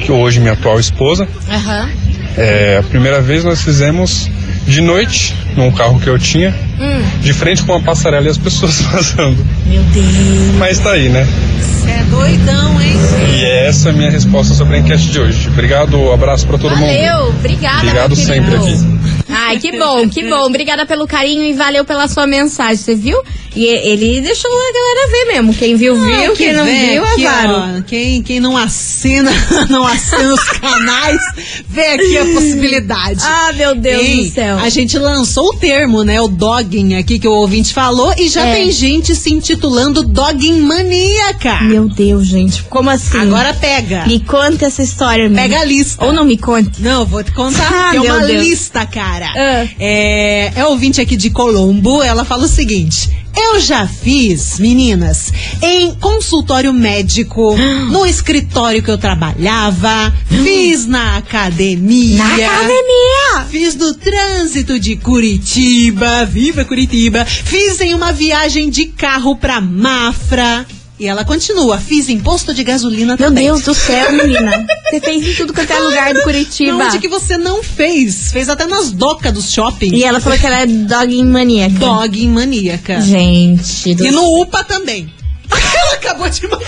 que 0.00 0.12
hoje 0.12 0.38
minha 0.38 0.52
atual 0.52 0.78
esposa, 0.78 1.26
Aham. 1.50 1.88
é, 2.36 2.76
a 2.78 2.82
primeira 2.84 3.20
vez 3.20 3.42
nós 3.42 3.62
fizemos 3.62 4.30
de 4.66 4.80
noite, 4.80 5.34
num 5.58 5.70
carro 5.72 6.00
que 6.00 6.08
eu 6.08 6.18
tinha, 6.18 6.54
Hum. 6.80 7.02
de 7.20 7.32
frente 7.32 7.62
com 7.64 7.72
uma 7.72 7.82
passarela 7.82 8.26
e 8.26 8.30
as 8.30 8.38
pessoas 8.38 8.80
passando. 8.90 9.44
Meu 9.66 9.82
Deus. 9.82 10.54
Mas 10.58 10.78
tá 10.78 10.92
aí, 10.92 11.08
né? 11.08 11.26
Você 11.60 11.90
é 11.90 12.02
doidão, 12.04 12.80
hein? 12.80 12.96
E 13.38 13.44
essa 13.44 13.88
é 13.88 13.92
a 13.92 13.94
minha 13.94 14.10
resposta 14.10 14.54
sobre 14.54 14.76
a 14.76 14.78
enquete 14.78 15.06
de 15.10 15.18
hoje. 15.20 15.48
Obrigado, 15.48 16.12
abraço 16.12 16.46
pra 16.46 16.56
todo 16.58 16.76
mundo. 16.76 16.86
Valeu, 16.86 17.28
obrigada, 17.28 17.78
Obrigado 17.78 18.16
sempre 18.16 18.54
aqui. 18.56 18.98
Ai, 19.30 19.58
que 19.58 19.78
bom, 19.78 20.08
que 20.08 20.28
bom. 20.28 20.46
Obrigada 20.46 20.86
pelo 20.86 21.06
carinho 21.06 21.44
e 21.44 21.52
valeu 21.52 21.84
pela 21.84 22.08
sua 22.08 22.26
mensagem, 22.26 22.76
você 22.76 22.94
viu? 22.94 23.20
E 23.54 23.64
ele 23.66 24.20
deixou 24.20 24.50
a 24.50 24.72
galera 24.72 25.10
ver 25.10 25.32
mesmo. 25.32 25.54
Quem 25.54 25.76
viu, 25.76 25.94
viu. 25.94 26.32
Ah, 26.32 26.36
Quem 26.36 26.52
não 26.52 26.64
vem 26.64 26.90
viu, 26.92 27.04
aqui, 27.04 27.26
azar. 27.26 27.50
ó, 27.78 27.82
quem, 27.82 28.22
quem 28.22 28.40
não 28.40 28.56
assina, 28.56 29.30
não 29.68 29.86
assina 29.86 30.32
os 30.32 30.44
canais, 30.44 31.20
vê 31.68 31.86
aqui 31.88 32.18
a 32.18 32.24
possibilidade. 32.34 33.20
Ah, 33.22 33.52
meu 33.54 33.74
Deus 33.74 34.02
Ei, 34.02 34.24
do 34.24 34.30
céu. 34.34 34.58
A 34.58 34.68
gente 34.68 34.98
lançou 34.98 35.47
o 35.50 35.56
termo, 35.58 36.02
né? 36.02 36.20
O 36.20 36.28
dogging 36.28 36.94
aqui 36.94 37.18
que 37.18 37.26
o 37.28 37.32
ouvinte 37.32 37.72
falou 37.72 38.12
e 38.16 38.28
já 38.28 38.44
É. 38.46 38.54
tem 38.54 38.70
gente 38.72 39.14
se 39.14 39.32
intitulando 39.32 40.02
dogging 40.02 40.60
maníaca. 40.60 41.60
Meu 41.62 41.88
Deus, 41.88 42.26
gente. 42.26 42.62
Como 42.64 42.90
assim? 42.90 43.18
Agora 43.18 43.54
pega. 43.54 44.06
Me 44.06 44.20
conta 44.20 44.66
essa 44.66 44.82
história, 44.82 45.24
menina. 45.24 45.42
Pega 45.42 45.60
a 45.60 45.64
lista. 45.64 46.04
Ou 46.04 46.12
não 46.12 46.24
me 46.24 46.36
conte. 46.36 46.80
Não, 46.80 47.04
vou 47.06 47.22
te 47.22 47.32
contar. 47.32 47.68
Ah, 47.70 47.90
Tem 47.92 48.00
uma 48.00 48.24
Deus. 48.26 48.44
lista, 48.44 48.84
cara. 48.86 49.26
Ah. 49.36 49.66
É, 49.78 50.52
é 50.56 50.66
ouvinte 50.66 51.00
aqui 51.00 51.16
de 51.16 51.30
Colombo. 51.30 52.02
Ela 52.02 52.24
fala 52.24 52.44
o 52.44 52.48
seguinte: 52.48 53.10
Eu 53.40 53.60
já 53.60 53.86
fiz, 53.86 54.58
meninas, 54.58 55.32
em 55.62 55.94
consultório 55.94 56.72
médico, 56.72 57.56
no 57.88 58.04
escritório 58.04 58.82
que 58.82 58.90
eu 58.90 58.98
trabalhava, 58.98 60.12
fiz 60.42 60.86
na 60.86 61.16
academia. 61.16 62.18
Na 62.18 62.34
academia! 62.34 63.46
Fiz 63.48 63.76
no 63.76 63.94
trânsito 63.94 64.78
de 64.78 64.96
Curitiba, 64.96 66.24
viva 66.26 66.64
Curitiba. 66.64 67.24
Fiz 67.24 67.80
em 67.80 67.94
uma 67.94 68.12
viagem 68.12 68.68
de 68.68 68.86
carro 68.86 69.36
pra 69.36 69.60
Mafra. 69.60 70.66
E 70.98 71.06
ela 71.06 71.24
continua, 71.24 71.78
fiz 71.78 72.08
em 72.08 72.18
posto 72.18 72.52
de 72.52 72.64
gasolina 72.64 73.16
Meu 73.16 73.28
também. 73.28 73.44
Deus 73.44 73.62
do 73.62 73.72
céu, 73.72 74.12
menina. 74.12 74.66
Você 74.90 75.00
fez 75.00 75.28
em 75.28 75.34
tudo 75.34 75.52
quanto 75.54 75.72
é 75.72 75.78
lugar 75.78 76.12
do 76.12 76.22
Curitiba. 76.22 76.84
Onde 76.86 76.98
que 76.98 77.08
você 77.08 77.36
não 77.36 77.62
fez? 77.62 78.32
Fez 78.32 78.48
até 78.48 78.66
nas 78.66 78.90
docas 78.90 79.32
dos 79.32 79.52
shopping. 79.52 79.94
E 79.94 80.02
ela 80.02 80.18
falou 80.18 80.38
que 80.38 80.46
ela 80.46 80.60
é 80.60 80.66
dog 80.66 81.24
maníaca. 81.24 81.78
Dog 81.78 82.26
maníaca. 82.26 83.00
Gente 83.02 83.94
do 83.94 84.06
E 84.06 84.10
no 84.10 84.40
UPA 84.40 84.64
também. 84.64 85.12
Ela 85.50 85.94
acabou 85.94 86.28
de 86.28 86.42
mandar. 86.48 86.66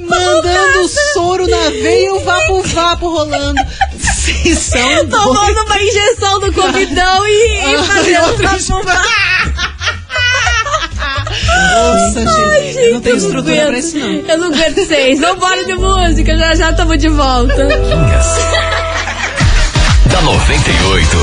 Mandando 0.00 0.88
soro 1.12 1.46
na 1.48 1.70
veia 1.70 2.06
e 2.06 2.10
o 2.10 2.20
vapo-vapo 2.20 3.08
rolando. 3.08 3.60
Vocês 3.96 4.58
são 4.58 5.08
Tomando 5.08 5.60
uma 5.66 5.82
injeção 5.82 6.40
do 6.40 6.52
Covidão 6.54 7.26
e, 7.26 7.30
e 7.30 7.74
Ah, 7.74 7.82
fazendo 7.84 8.26
outra 8.26 8.58
Nossa, 11.74 12.20
gente. 12.20 12.78
eu 12.78 12.94
não 12.94 13.00
tenho 13.00 13.16
estrutura 13.16 13.52
aguento. 13.52 13.66
pra 13.68 13.78
isso, 13.78 13.98
não. 13.98 14.08
Eu 14.10 14.38
não 14.38 14.46
aguento 14.48 14.74
vocês. 14.76 15.20
Vambora 15.20 15.64
de 15.64 15.74
música, 15.74 16.36
já 16.38 16.54
já 16.54 16.70
estamos 16.70 16.98
de 16.98 17.08
volta. 17.08 17.66
Da 20.06 20.20
98. 20.22 21.16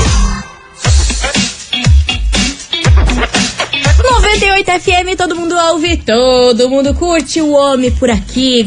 98 4.02 4.70
FM, 4.80 5.16
todo 5.16 5.36
mundo 5.36 5.54
ouve, 5.70 5.96
todo 5.98 6.68
mundo 6.68 6.94
curte 6.94 7.40
o 7.40 7.50
homem 7.52 7.90
por 7.90 8.10
aqui. 8.10 8.64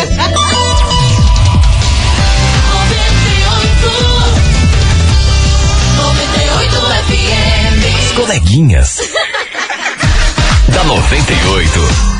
As 7.99 8.11
coleguinhas. 8.15 8.99
da 10.73 10.83
98. 10.83 12.16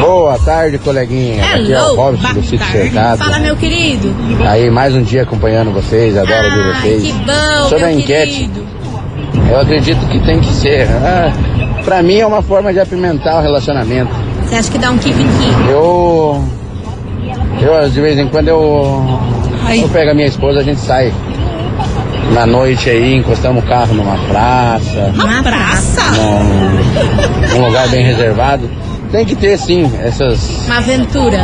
Boa 0.00 0.38
tarde, 0.38 0.78
coleguinha. 0.78 1.44
Aqui 1.44 1.72
é 1.72 1.82
o 1.82 1.86
Hello. 1.86 1.96
Robson 1.96 2.32
do 2.34 2.42
Sítio 2.42 2.66
Cercado. 2.70 3.18
Fala, 3.18 3.38
meu 3.38 3.56
querido. 3.56 4.14
Aí, 4.46 4.70
mais 4.70 4.94
um 4.94 5.02
dia 5.02 5.22
acompanhando 5.22 5.72
vocês, 5.72 6.16
adoro 6.16 6.50
ver 6.50 6.72
Ai, 6.74 6.80
vocês. 6.80 7.02
que 7.02 7.12
bom, 7.12 7.68
Sobre 7.68 7.84
a 7.84 7.92
enquete, 7.92 8.32
querido. 8.32 8.65
Eu 9.50 9.60
acredito 9.60 10.04
que 10.08 10.18
tem 10.20 10.40
que 10.40 10.52
ser. 10.52 10.86
Ah, 11.02 11.32
pra 11.84 12.02
mim 12.02 12.18
é 12.18 12.26
uma 12.26 12.42
forma 12.42 12.72
de 12.72 12.80
apimentar 12.80 13.36
o 13.38 13.42
relacionamento. 13.42 14.10
Você 14.44 14.54
acha 14.56 14.70
que 14.70 14.78
dá 14.78 14.90
um 14.90 14.98
kick 14.98 15.14
Eu. 15.70 16.42
Eu, 17.60 17.88
de 17.88 18.00
vez 18.00 18.18
em 18.18 18.28
quando, 18.28 18.48
eu. 18.48 19.18
Eu 19.74 19.88
pego 19.88 20.10
a 20.10 20.14
minha 20.14 20.28
esposa, 20.28 20.60
a 20.60 20.62
gente 20.62 20.80
sai 20.80 21.12
na 22.32 22.46
noite 22.46 22.88
aí, 22.90 23.14
encostamos 23.16 23.62
o 23.64 23.66
carro 23.66 23.94
numa 23.94 24.16
praça. 24.28 25.12
Uma 25.14 25.42
praça? 25.42 26.02
Num, 26.12 27.58
num 27.58 27.66
lugar 27.66 27.88
bem 27.88 28.04
reservado. 28.04 28.68
Tem 29.10 29.24
que 29.24 29.36
ter 29.36 29.56
sim 29.56 29.90
essas 30.04 30.66
Uma 30.66 30.78
aventura. 30.78 31.38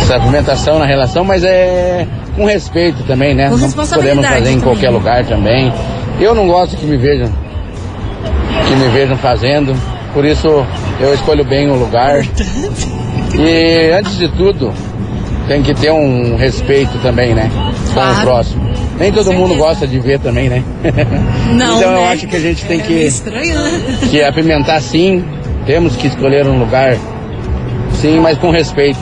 essa 0.00 0.14
argumentação 0.14 0.78
na 0.78 0.84
relação, 0.86 1.24
mas 1.24 1.44
é 1.44 2.06
com 2.36 2.44
respeito 2.44 3.02
também, 3.04 3.34
né? 3.34 3.48
Com 3.48 3.56
Não 3.56 3.62
responsabilidade 3.62 4.16
podemos 4.16 4.38
fazer 4.38 4.50
em 4.50 4.58
também. 4.58 4.60
qualquer 4.60 4.90
lugar 4.90 5.24
também. 5.24 5.72
Eu 6.20 6.34
não 6.34 6.46
gosto 6.46 6.76
que 6.76 6.84
me 6.84 6.96
vejam 6.96 7.28
que 8.66 8.74
me 8.76 8.88
vejam 8.88 9.16
fazendo, 9.16 9.74
por 10.12 10.24
isso 10.24 10.46
eu 11.00 11.14
escolho 11.14 11.44
bem 11.44 11.70
o 11.70 11.74
lugar. 11.74 12.22
E 13.38 13.90
antes 13.92 14.18
de 14.18 14.28
tudo, 14.28 14.72
tem 15.46 15.62
que 15.62 15.72
ter 15.74 15.90
um 15.90 16.36
respeito 16.36 16.98
também, 16.98 17.34
né? 17.34 17.50
Com 17.54 17.94
Claro. 17.94 18.18
o 18.18 18.22
próximo. 18.22 18.68
Nem 18.98 19.12
todo 19.12 19.32
mundo 19.32 19.54
gosta 19.54 19.86
de 19.86 19.98
ver 20.00 20.18
também, 20.18 20.48
né? 20.50 20.62
Não, 21.54 21.78
então 21.78 21.92
eu 21.92 22.00
né? 22.00 22.12
acho 22.12 22.26
que 22.26 22.36
a 22.36 22.40
gente 22.40 22.64
tem 22.66 22.80
É 22.80 22.82
que 22.82 22.92
estranho, 22.92 23.54
né? 23.62 23.98
que 24.10 24.22
apimentar 24.22 24.80
sim, 24.82 25.24
temos 25.64 25.96
que 25.96 26.08
escolher 26.08 26.46
um 26.46 26.58
lugar 26.58 26.96
sim, 27.92 28.18
mas 28.20 28.36
com 28.38 28.50
respeito. 28.50 28.98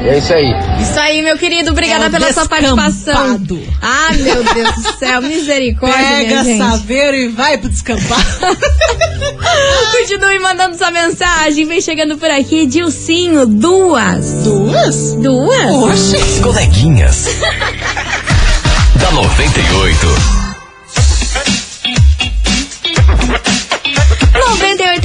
E 0.00 0.08
é 0.08 0.18
isso 0.18 0.32
aí. 0.32 0.52
Isso 0.80 1.00
aí, 1.00 1.22
meu 1.22 1.36
querido. 1.36 1.70
Obrigada 1.72 2.04
É 2.04 2.08
um 2.08 2.10
pela 2.12 2.32
sua 2.32 2.46
participação. 2.48 3.36
descampado. 3.36 3.62
Ah, 3.82 4.12
meu 4.14 4.44
Deus 4.54 4.74
do 4.76 4.98
céu. 4.98 5.20
Misericórdia, 5.22 5.98
Pega 5.98 6.44
saveiro 6.58 7.16
e 7.16 7.28
vai 7.28 7.58
pro 7.58 7.68
descampado. 7.68 8.22
Continue 9.98 10.38
mandando 10.38 10.76
sua 10.78 10.90
mensagem. 10.90 11.66
Vem 11.66 11.80
chegando 11.80 12.16
por 12.16 12.30
aqui, 12.30 12.66
Dilcinho. 12.66 13.44
Duas. 13.46 14.24
Duas? 14.44 15.14
Duas? 15.14 15.74
Oxe. 15.74 16.16
As 16.16 16.40
coleguinhas. 16.40 17.26
da 19.00 19.10
98. 19.10 20.47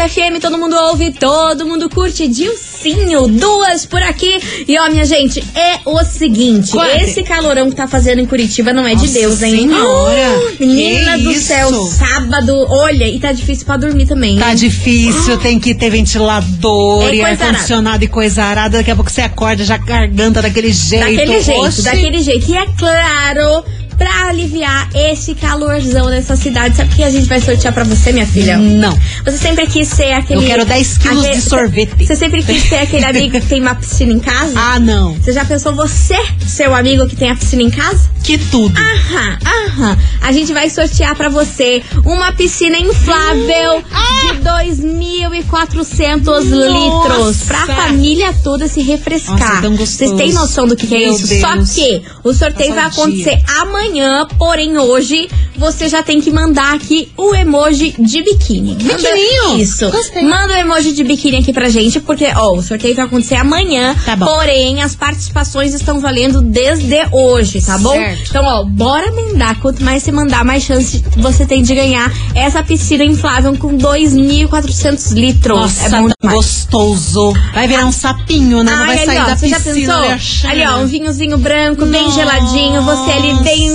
98 0.03 0.09
FM, 0.09 0.41
todo 0.41 0.57
mundo 0.57 0.75
ouve, 0.75 1.11
todo 1.11 1.65
mundo 1.65 1.89
curte. 1.89 2.27
Dilcinho, 2.27 3.27
duas 3.27 3.85
por 3.85 4.01
aqui. 4.01 4.37
E 4.67 4.77
ó, 4.77 4.89
minha 4.89 5.05
gente, 5.05 5.43
é 5.55 5.79
o 5.85 6.03
seguinte: 6.03 6.71
Quanto? 6.71 6.89
esse 6.97 7.23
calorão 7.23 7.69
que 7.69 7.75
tá 7.75 7.87
fazendo 7.87 8.19
em 8.19 8.25
Curitiba 8.25 8.73
não 8.73 8.85
é 8.85 8.95
de 8.95 9.01
Nossa 9.07 9.13
Deus, 9.19 9.41
hein? 9.41 9.69
Senhora, 9.69 10.13
Ah, 10.13 10.55
Menina 10.59 11.17
do 11.17 11.31
isso? 11.31 11.47
céu, 11.47 11.71
sábado, 11.85 12.53
olha, 12.69 13.07
e 13.07 13.19
tá 13.19 13.31
difícil 13.31 13.65
pra 13.65 13.77
dormir 13.77 14.05
também. 14.05 14.37
Tá 14.37 14.49
hein? 14.49 14.55
difícil, 14.55 15.37
tem 15.37 15.59
que 15.59 15.73
ter 15.73 15.89
ventilador 15.89 17.03
É 17.09 17.15
e 17.15 17.21
ar-condicionado 17.21 18.03
e 18.03 18.07
coisa 18.07 18.43
arada. 18.43 18.77
Daqui 18.77 18.91
a 18.91 18.95
pouco 18.95 19.09
você 19.11 19.21
acorda 19.21 19.63
já 19.63 19.77
garganta 19.77 20.41
daquele 20.41 20.71
jeito. 20.71 21.03
Daquele 21.03 21.41
jeito, 21.41 21.61
Oxi. 21.61 21.81
daquele 21.83 22.21
jeito. 22.21 22.51
E 22.51 22.57
é 22.57 22.65
claro, 22.77 23.63
pra 23.97 24.27
aliviar 24.29 24.89
esse 24.95 25.35
calorzão 25.35 26.09
nessa 26.09 26.35
cidade, 26.35 26.75
sabe 26.75 26.91
o 26.91 26.95
que 26.95 27.03
a 27.03 27.09
gente 27.09 27.27
vai 27.27 27.39
sortear 27.39 27.73
pra 27.73 27.83
você, 27.83 28.11
minha 28.11 28.25
filha? 28.27 28.57
Não. 28.57 28.97
Você 29.25 29.37
sempre 29.37 29.67
quis 29.67 29.87
ser 29.87 30.11
aquele. 30.13 30.43
Eu 30.43 30.47
quero 30.47 30.65
10 30.65 30.97
quilos 30.97 31.19
aquele- 31.23 31.35
de 31.35 31.41
sorvete. 31.41 32.05
Você 32.05 32.15
sempre 32.15 32.43
quis 32.43 32.63
ser 32.63 32.77
aquele 32.77 33.05
amigo 33.05 33.39
que 33.39 33.45
tem 33.47 33.61
uma 33.61 33.75
piscina 33.75 34.13
em 34.13 34.19
casa? 34.19 34.53
Ah, 34.55 34.79
não. 34.79 35.13
Você 35.15 35.31
já 35.33 35.45
pensou 35.45 35.73
você, 35.75 36.17
seu 36.47 36.73
amigo 36.75 37.07
que 37.07 37.15
tem 37.15 37.29
a 37.31 37.35
piscina 37.35 37.61
em 37.63 37.69
casa? 37.69 38.11
Que 38.23 38.37
tudo. 38.37 38.79
Aham, 38.79 39.37
aham. 39.45 39.97
A 40.21 40.31
gente 40.31 40.53
vai 40.53 40.69
sortear 40.69 41.13
pra 41.15 41.27
você 41.27 41.83
uma 42.05 42.31
piscina 42.31 42.77
inflável 42.77 43.83
de 44.31 44.37
2.400 44.39 46.43
litros 46.49 47.37
pra 47.47 47.65
família 47.65 48.33
toda 48.43 48.67
se 48.67 48.81
refrescar. 48.81 49.39
Nossa, 49.39 49.61
tão 49.61 49.71
gostoso. 49.75 49.97
Vocês 49.97 50.11
têm 50.13 50.33
noção 50.33 50.67
do 50.67 50.75
que, 50.75 50.87
que 50.87 50.95
é 50.95 51.09
isso? 51.09 51.27
Deus. 51.27 51.41
Só 51.41 51.55
que 51.75 52.01
o 52.23 52.33
sorteio 52.33 52.73
vai 52.73 52.83
Passa 52.85 52.99
o 52.99 53.03
acontecer 53.03 53.41
amanhã, 53.83 54.25
porém 54.37 54.77
hoje 54.77 55.29
você 55.55 55.87
já 55.87 56.01
tem 56.01 56.19
que 56.19 56.31
mandar 56.31 56.73
aqui 56.73 57.11
o 57.17 57.35
emoji 57.35 57.93
de 57.99 58.23
biquíni. 58.23 58.75
Biquininho? 58.75 59.59
Isso. 59.59 59.89
Gostei. 59.91 60.23
Manda 60.23 60.53
o 60.53 60.57
emoji 60.57 60.93
de 60.93 61.03
biquíni 61.03 61.37
aqui 61.37 61.53
pra 61.53 61.69
gente, 61.69 61.99
porque, 61.99 62.25
ó, 62.35 62.53
o 62.57 62.61
sorteio 62.61 62.95
vai 62.95 63.05
acontecer 63.05 63.35
amanhã. 63.35 63.95
Tá 64.05 64.15
bom. 64.15 64.25
Porém, 64.25 64.81
as 64.81 64.95
participações 64.95 65.73
estão 65.73 65.99
valendo 65.99 66.41
desde 66.41 67.05
hoje, 67.11 67.61
tá 67.61 67.77
bom? 67.77 67.93
Certo. 67.93 68.29
Então, 68.29 68.43
ó, 68.45 68.63
bora 68.63 69.11
mandar. 69.11 69.59
Quanto 69.59 69.83
mais 69.83 70.01
você 70.03 70.11
mandar, 70.11 70.43
mais 70.43 70.63
chance 70.63 71.03
você 71.17 71.45
tem 71.45 71.61
de 71.61 71.75
ganhar 71.75 72.11
essa 72.33 72.63
piscina 72.63 73.03
inflável 73.03 73.55
com 73.57 73.77
2.400 73.77 75.13
litros. 75.13 75.57
Nossa, 75.57 75.85
é 75.85 75.89
bom 75.89 76.09
tá 76.09 76.31
gostoso. 76.31 77.33
Vai 77.53 77.67
virar 77.67 77.85
um 77.85 77.91
sapinho, 77.91 78.63
né? 78.63 78.71
Não 78.71 78.79
Ai, 78.83 78.87
vai 78.87 78.97
ali, 78.97 79.05
sair 79.05 79.19
ó, 79.19 79.25
da 79.25 79.37
você 79.37 79.47
já 79.49 79.59
piscina. 79.59 80.01
pensou? 80.01 80.49
Ali, 80.49 80.65
ó, 80.65 80.77
um 80.79 80.87
vinhozinho 80.87 81.37
branco, 81.37 81.85
bem 81.85 82.03
Nossa. 82.03 82.15
geladinho, 82.15 82.81
você 82.81 83.11
ali 83.11 83.33
bem, 83.43 83.72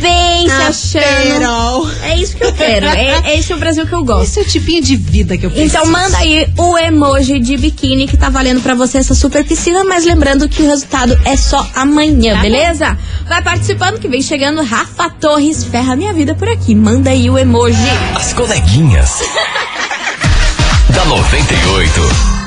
bem 0.00 0.48
se 0.48 0.62
achando. 0.62 1.36
Aperol. 1.36 1.90
É 2.02 2.16
isso 2.16 2.36
que 2.36 2.44
eu 2.44 2.52
quero. 2.52 2.86
É, 2.86 3.30
é 3.30 3.38
esse 3.38 3.52
o 3.52 3.58
Brasil 3.58 3.86
que 3.86 3.92
eu 3.92 4.04
gosto. 4.04 4.24
Esse 4.24 4.40
é 4.40 4.42
o 4.42 4.46
tipinho 4.46 4.82
de 4.82 4.96
vida 4.96 5.36
que 5.36 5.46
eu 5.46 5.50
preciso. 5.50 5.76
Então 5.76 5.90
manda 5.90 6.18
aí 6.18 6.46
o 6.56 6.78
emoji 6.78 7.38
de 7.38 7.56
biquíni 7.56 8.06
que 8.06 8.16
tá 8.16 8.28
valendo 8.28 8.60
pra 8.60 8.74
você 8.74 8.98
essa 8.98 9.14
super 9.14 9.44
piscina, 9.44 9.84
mas 9.84 10.04
lembrando 10.04 10.48
que 10.48 10.62
o 10.62 10.66
resultado 10.66 11.18
é 11.24 11.36
só 11.36 11.66
amanhã, 11.74 12.34
Tá 12.36 12.42
beleza? 12.42 12.98
Vai 13.28 13.42
participando 13.42 13.98
que 13.98 14.08
vem 14.08 14.22
chegando 14.22 14.62
Rafa 14.62 15.10
Torres, 15.10 15.64
ferra 15.64 15.96
minha 15.96 16.12
vida 16.12 16.34
por 16.34 16.48
aqui. 16.48 16.74
Manda 16.74 17.10
aí 17.10 17.28
o 17.30 17.38
emoji. 17.38 17.76
As 18.14 18.32
coleguinhas. 18.32 19.20
da 20.94 21.04
98. 21.04 22.39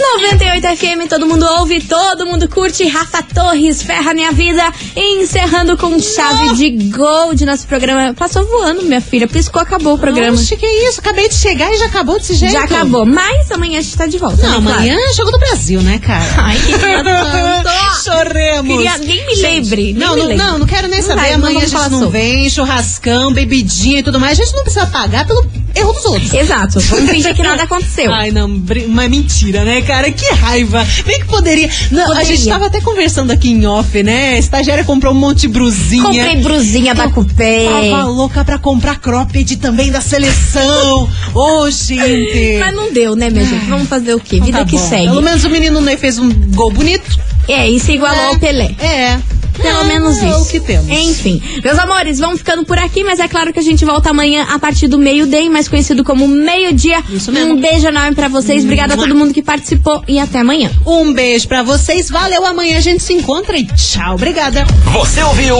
98 0.00 0.76
FM, 0.76 1.08
todo 1.08 1.26
mundo 1.26 1.44
ouve, 1.58 1.80
todo 1.82 2.26
mundo 2.26 2.48
curte. 2.48 2.86
Rafa 2.88 3.22
Torres, 3.22 3.82
Ferra 3.82 4.14
Minha 4.14 4.32
Vida. 4.32 4.62
Encerrando 4.96 5.76
com 5.76 5.98
chave 6.00 6.54
de 6.54 6.70
gol 6.88 7.34
de 7.34 7.44
nosso 7.44 7.66
programa. 7.66 8.14
Passou 8.14 8.44
voando, 8.46 8.82
minha 8.82 9.00
filha. 9.00 9.28
Piscou, 9.28 9.60
acabou 9.60 9.94
o 9.94 9.98
programa. 9.98 10.32
Oxe, 10.36 10.56
que 10.56 10.66
isso? 10.66 11.00
Acabei 11.00 11.28
de 11.28 11.34
chegar 11.34 11.70
e 11.72 11.78
já 11.78 11.86
acabou 11.86 12.18
desse 12.18 12.34
jeito. 12.34 12.52
Já 12.52 12.62
acabou. 12.64 13.04
Mas 13.04 13.50
amanhã 13.50 13.78
a 13.78 13.82
gente 13.82 13.96
tá 13.96 14.06
de 14.06 14.16
volta. 14.18 14.42
Não, 14.42 14.60
né, 14.60 14.72
amanhã 14.72 14.94
claro. 14.94 15.10
é 15.10 15.14
jogo 15.14 15.30
do 15.32 15.38
Brasil, 15.38 15.80
né, 15.82 15.98
cara? 15.98 16.24
Ai, 16.38 16.56
tanto. 17.04 18.04
Choremos. 18.04 18.76
Queria- 18.76 18.98
nem 18.98 19.26
me 19.26 19.34
lembre, 19.36 19.82
nem 19.92 19.94
não, 19.94 20.14
me 20.14 20.20
não, 20.20 20.28
lembre. 20.28 20.36
não, 20.46 20.58
não 20.60 20.66
quero 20.66 20.88
nem 20.88 21.00
Não 21.00 21.06
saber. 21.06 21.20
vai, 21.20 21.32
amanhã 21.34 21.58
a 21.58 21.66
gente 21.66 21.90
não 21.90 22.00
sobre. 22.00 22.18
vem, 22.18 22.50
churrascão, 22.50 23.32
bebidinha 23.32 24.00
e 24.00 24.02
tudo 24.02 24.18
mais. 24.18 24.38
A 24.38 24.42
gente 24.44 24.54
não 24.56 24.62
precisa 24.62 24.86
pagar 24.86 25.26
pelo 25.26 25.44
erro 25.74 25.92
dos 25.92 26.04
outros. 26.04 26.32
Exato. 26.34 26.80
Vamos 26.80 27.10
fingir 27.10 27.34
que 27.34 27.42
nada 27.42 27.62
aconteceu. 27.64 28.12
Ai, 28.12 28.30
não, 28.30 28.48
mas 28.88 29.10
mentira, 29.10 29.64
né, 29.64 29.80
cara? 29.82 30.10
Que 30.10 30.32
raiva. 30.34 30.86
Bem 31.06 31.20
que 31.20 31.26
poderia. 31.26 31.68
Não, 31.90 32.04
a 32.04 32.06
Poderia. 32.08 32.36
gente 32.36 32.48
tava 32.48 32.66
até 32.66 32.80
conversando 32.80 33.30
aqui 33.30 33.50
em 33.50 33.66
off, 33.66 34.02
né? 34.02 34.34
A 34.34 34.38
estagiária 34.38 34.84
comprou 34.84 35.12
um 35.12 35.18
monte 35.18 35.40
de 35.42 35.48
brusinha. 35.48 36.02
Comprei 36.04 36.36
brusinha 36.36 36.94
da 36.94 37.08
Cupé. 37.08 37.66
Tava 37.90 38.04
louca 38.04 38.44
pra 38.44 38.58
comprar 38.58 38.98
cropped 38.98 39.56
também 39.56 39.90
da 39.90 40.00
seleção. 40.00 41.08
Ô, 41.34 41.70
gente. 41.70 42.58
Mas 42.58 42.74
não 42.74 42.92
deu, 42.92 43.14
né, 43.16 43.30
minha 43.30 43.44
gente? 43.44 43.66
Vamos 43.66 43.88
fazer 43.88 44.14
o 44.14 44.20
quê? 44.20 44.36
Então 44.36 44.46
Vida 44.46 44.58
tá 44.58 44.64
que 44.64 44.76
bom. 44.76 44.88
segue. 44.88 45.06
Pelo 45.06 45.22
menos 45.22 45.44
o 45.44 45.50
menino 45.50 45.80
Ney 45.80 45.96
fez 45.96 46.18
um 46.18 46.30
gol 46.54 46.70
bonito. 46.70 47.18
É, 47.48 47.68
e 47.68 47.80
se 47.80 47.92
igualou 47.92 48.20
É. 48.22 48.26
ao 48.28 48.38
Pelé. 48.38 48.74
É. 48.78 49.18
Pelo 49.60 49.80
É, 49.80 49.84
menos 49.84 50.18
é 50.22 50.28
isso. 50.28 50.40
o 50.42 50.46
que 50.46 50.60
temos. 50.60 50.88
Enfim, 50.88 51.42
meus 51.62 51.78
amores, 51.78 52.18
vamos 52.18 52.38
ficando 52.38 52.64
por 52.64 52.78
aqui, 52.78 53.04
mas 53.04 53.18
é 53.20 53.28
claro 53.28 53.52
que 53.52 53.58
a 53.58 53.62
gente 53.62 53.84
volta 53.84 54.10
amanhã 54.10 54.46
a 54.50 54.58
partir 54.58 54.88
do 54.88 54.98
meio-dia, 54.98 55.50
mais 55.50 55.68
conhecido 55.68 56.02
como 56.04 56.26
meio-dia. 56.26 57.02
Isso 57.10 57.30
mesmo. 57.32 57.54
Um 57.54 57.60
beijo 57.60 57.86
enorme 57.88 58.14
pra 58.14 58.28
vocês. 58.28 58.62
Obrigada 58.64 58.94
a 58.94 58.96
todo 58.96 59.14
mundo 59.14 59.32
que 59.34 59.42
participou 59.42 60.02
e 60.08 60.18
até 60.18 60.38
amanhã. 60.40 60.70
Um 60.86 61.12
beijo 61.12 61.46
pra 61.48 61.62
vocês. 61.62 62.08
Valeu. 62.10 62.44
Amanhã 62.46 62.78
a 62.78 62.80
gente 62.80 63.02
se 63.02 63.12
encontra 63.12 63.56
e 63.56 63.64
tchau. 63.66 64.14
Obrigada. 64.14 64.64
Você 64.92 65.22
ouviu? 65.22 65.56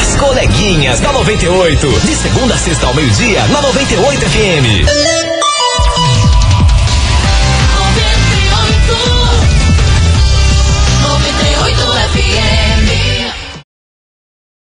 As 0.00 0.16
coleguinhas 0.16 1.00
da 1.00 1.12
98. 1.12 2.00
De 2.04 2.14
segunda 2.14 2.54
a 2.54 2.58
sexta 2.58 2.86
ao 2.86 2.94
meio-dia, 2.94 3.44
na 3.48 3.60
98 3.62 4.20
FM. 4.20 5.27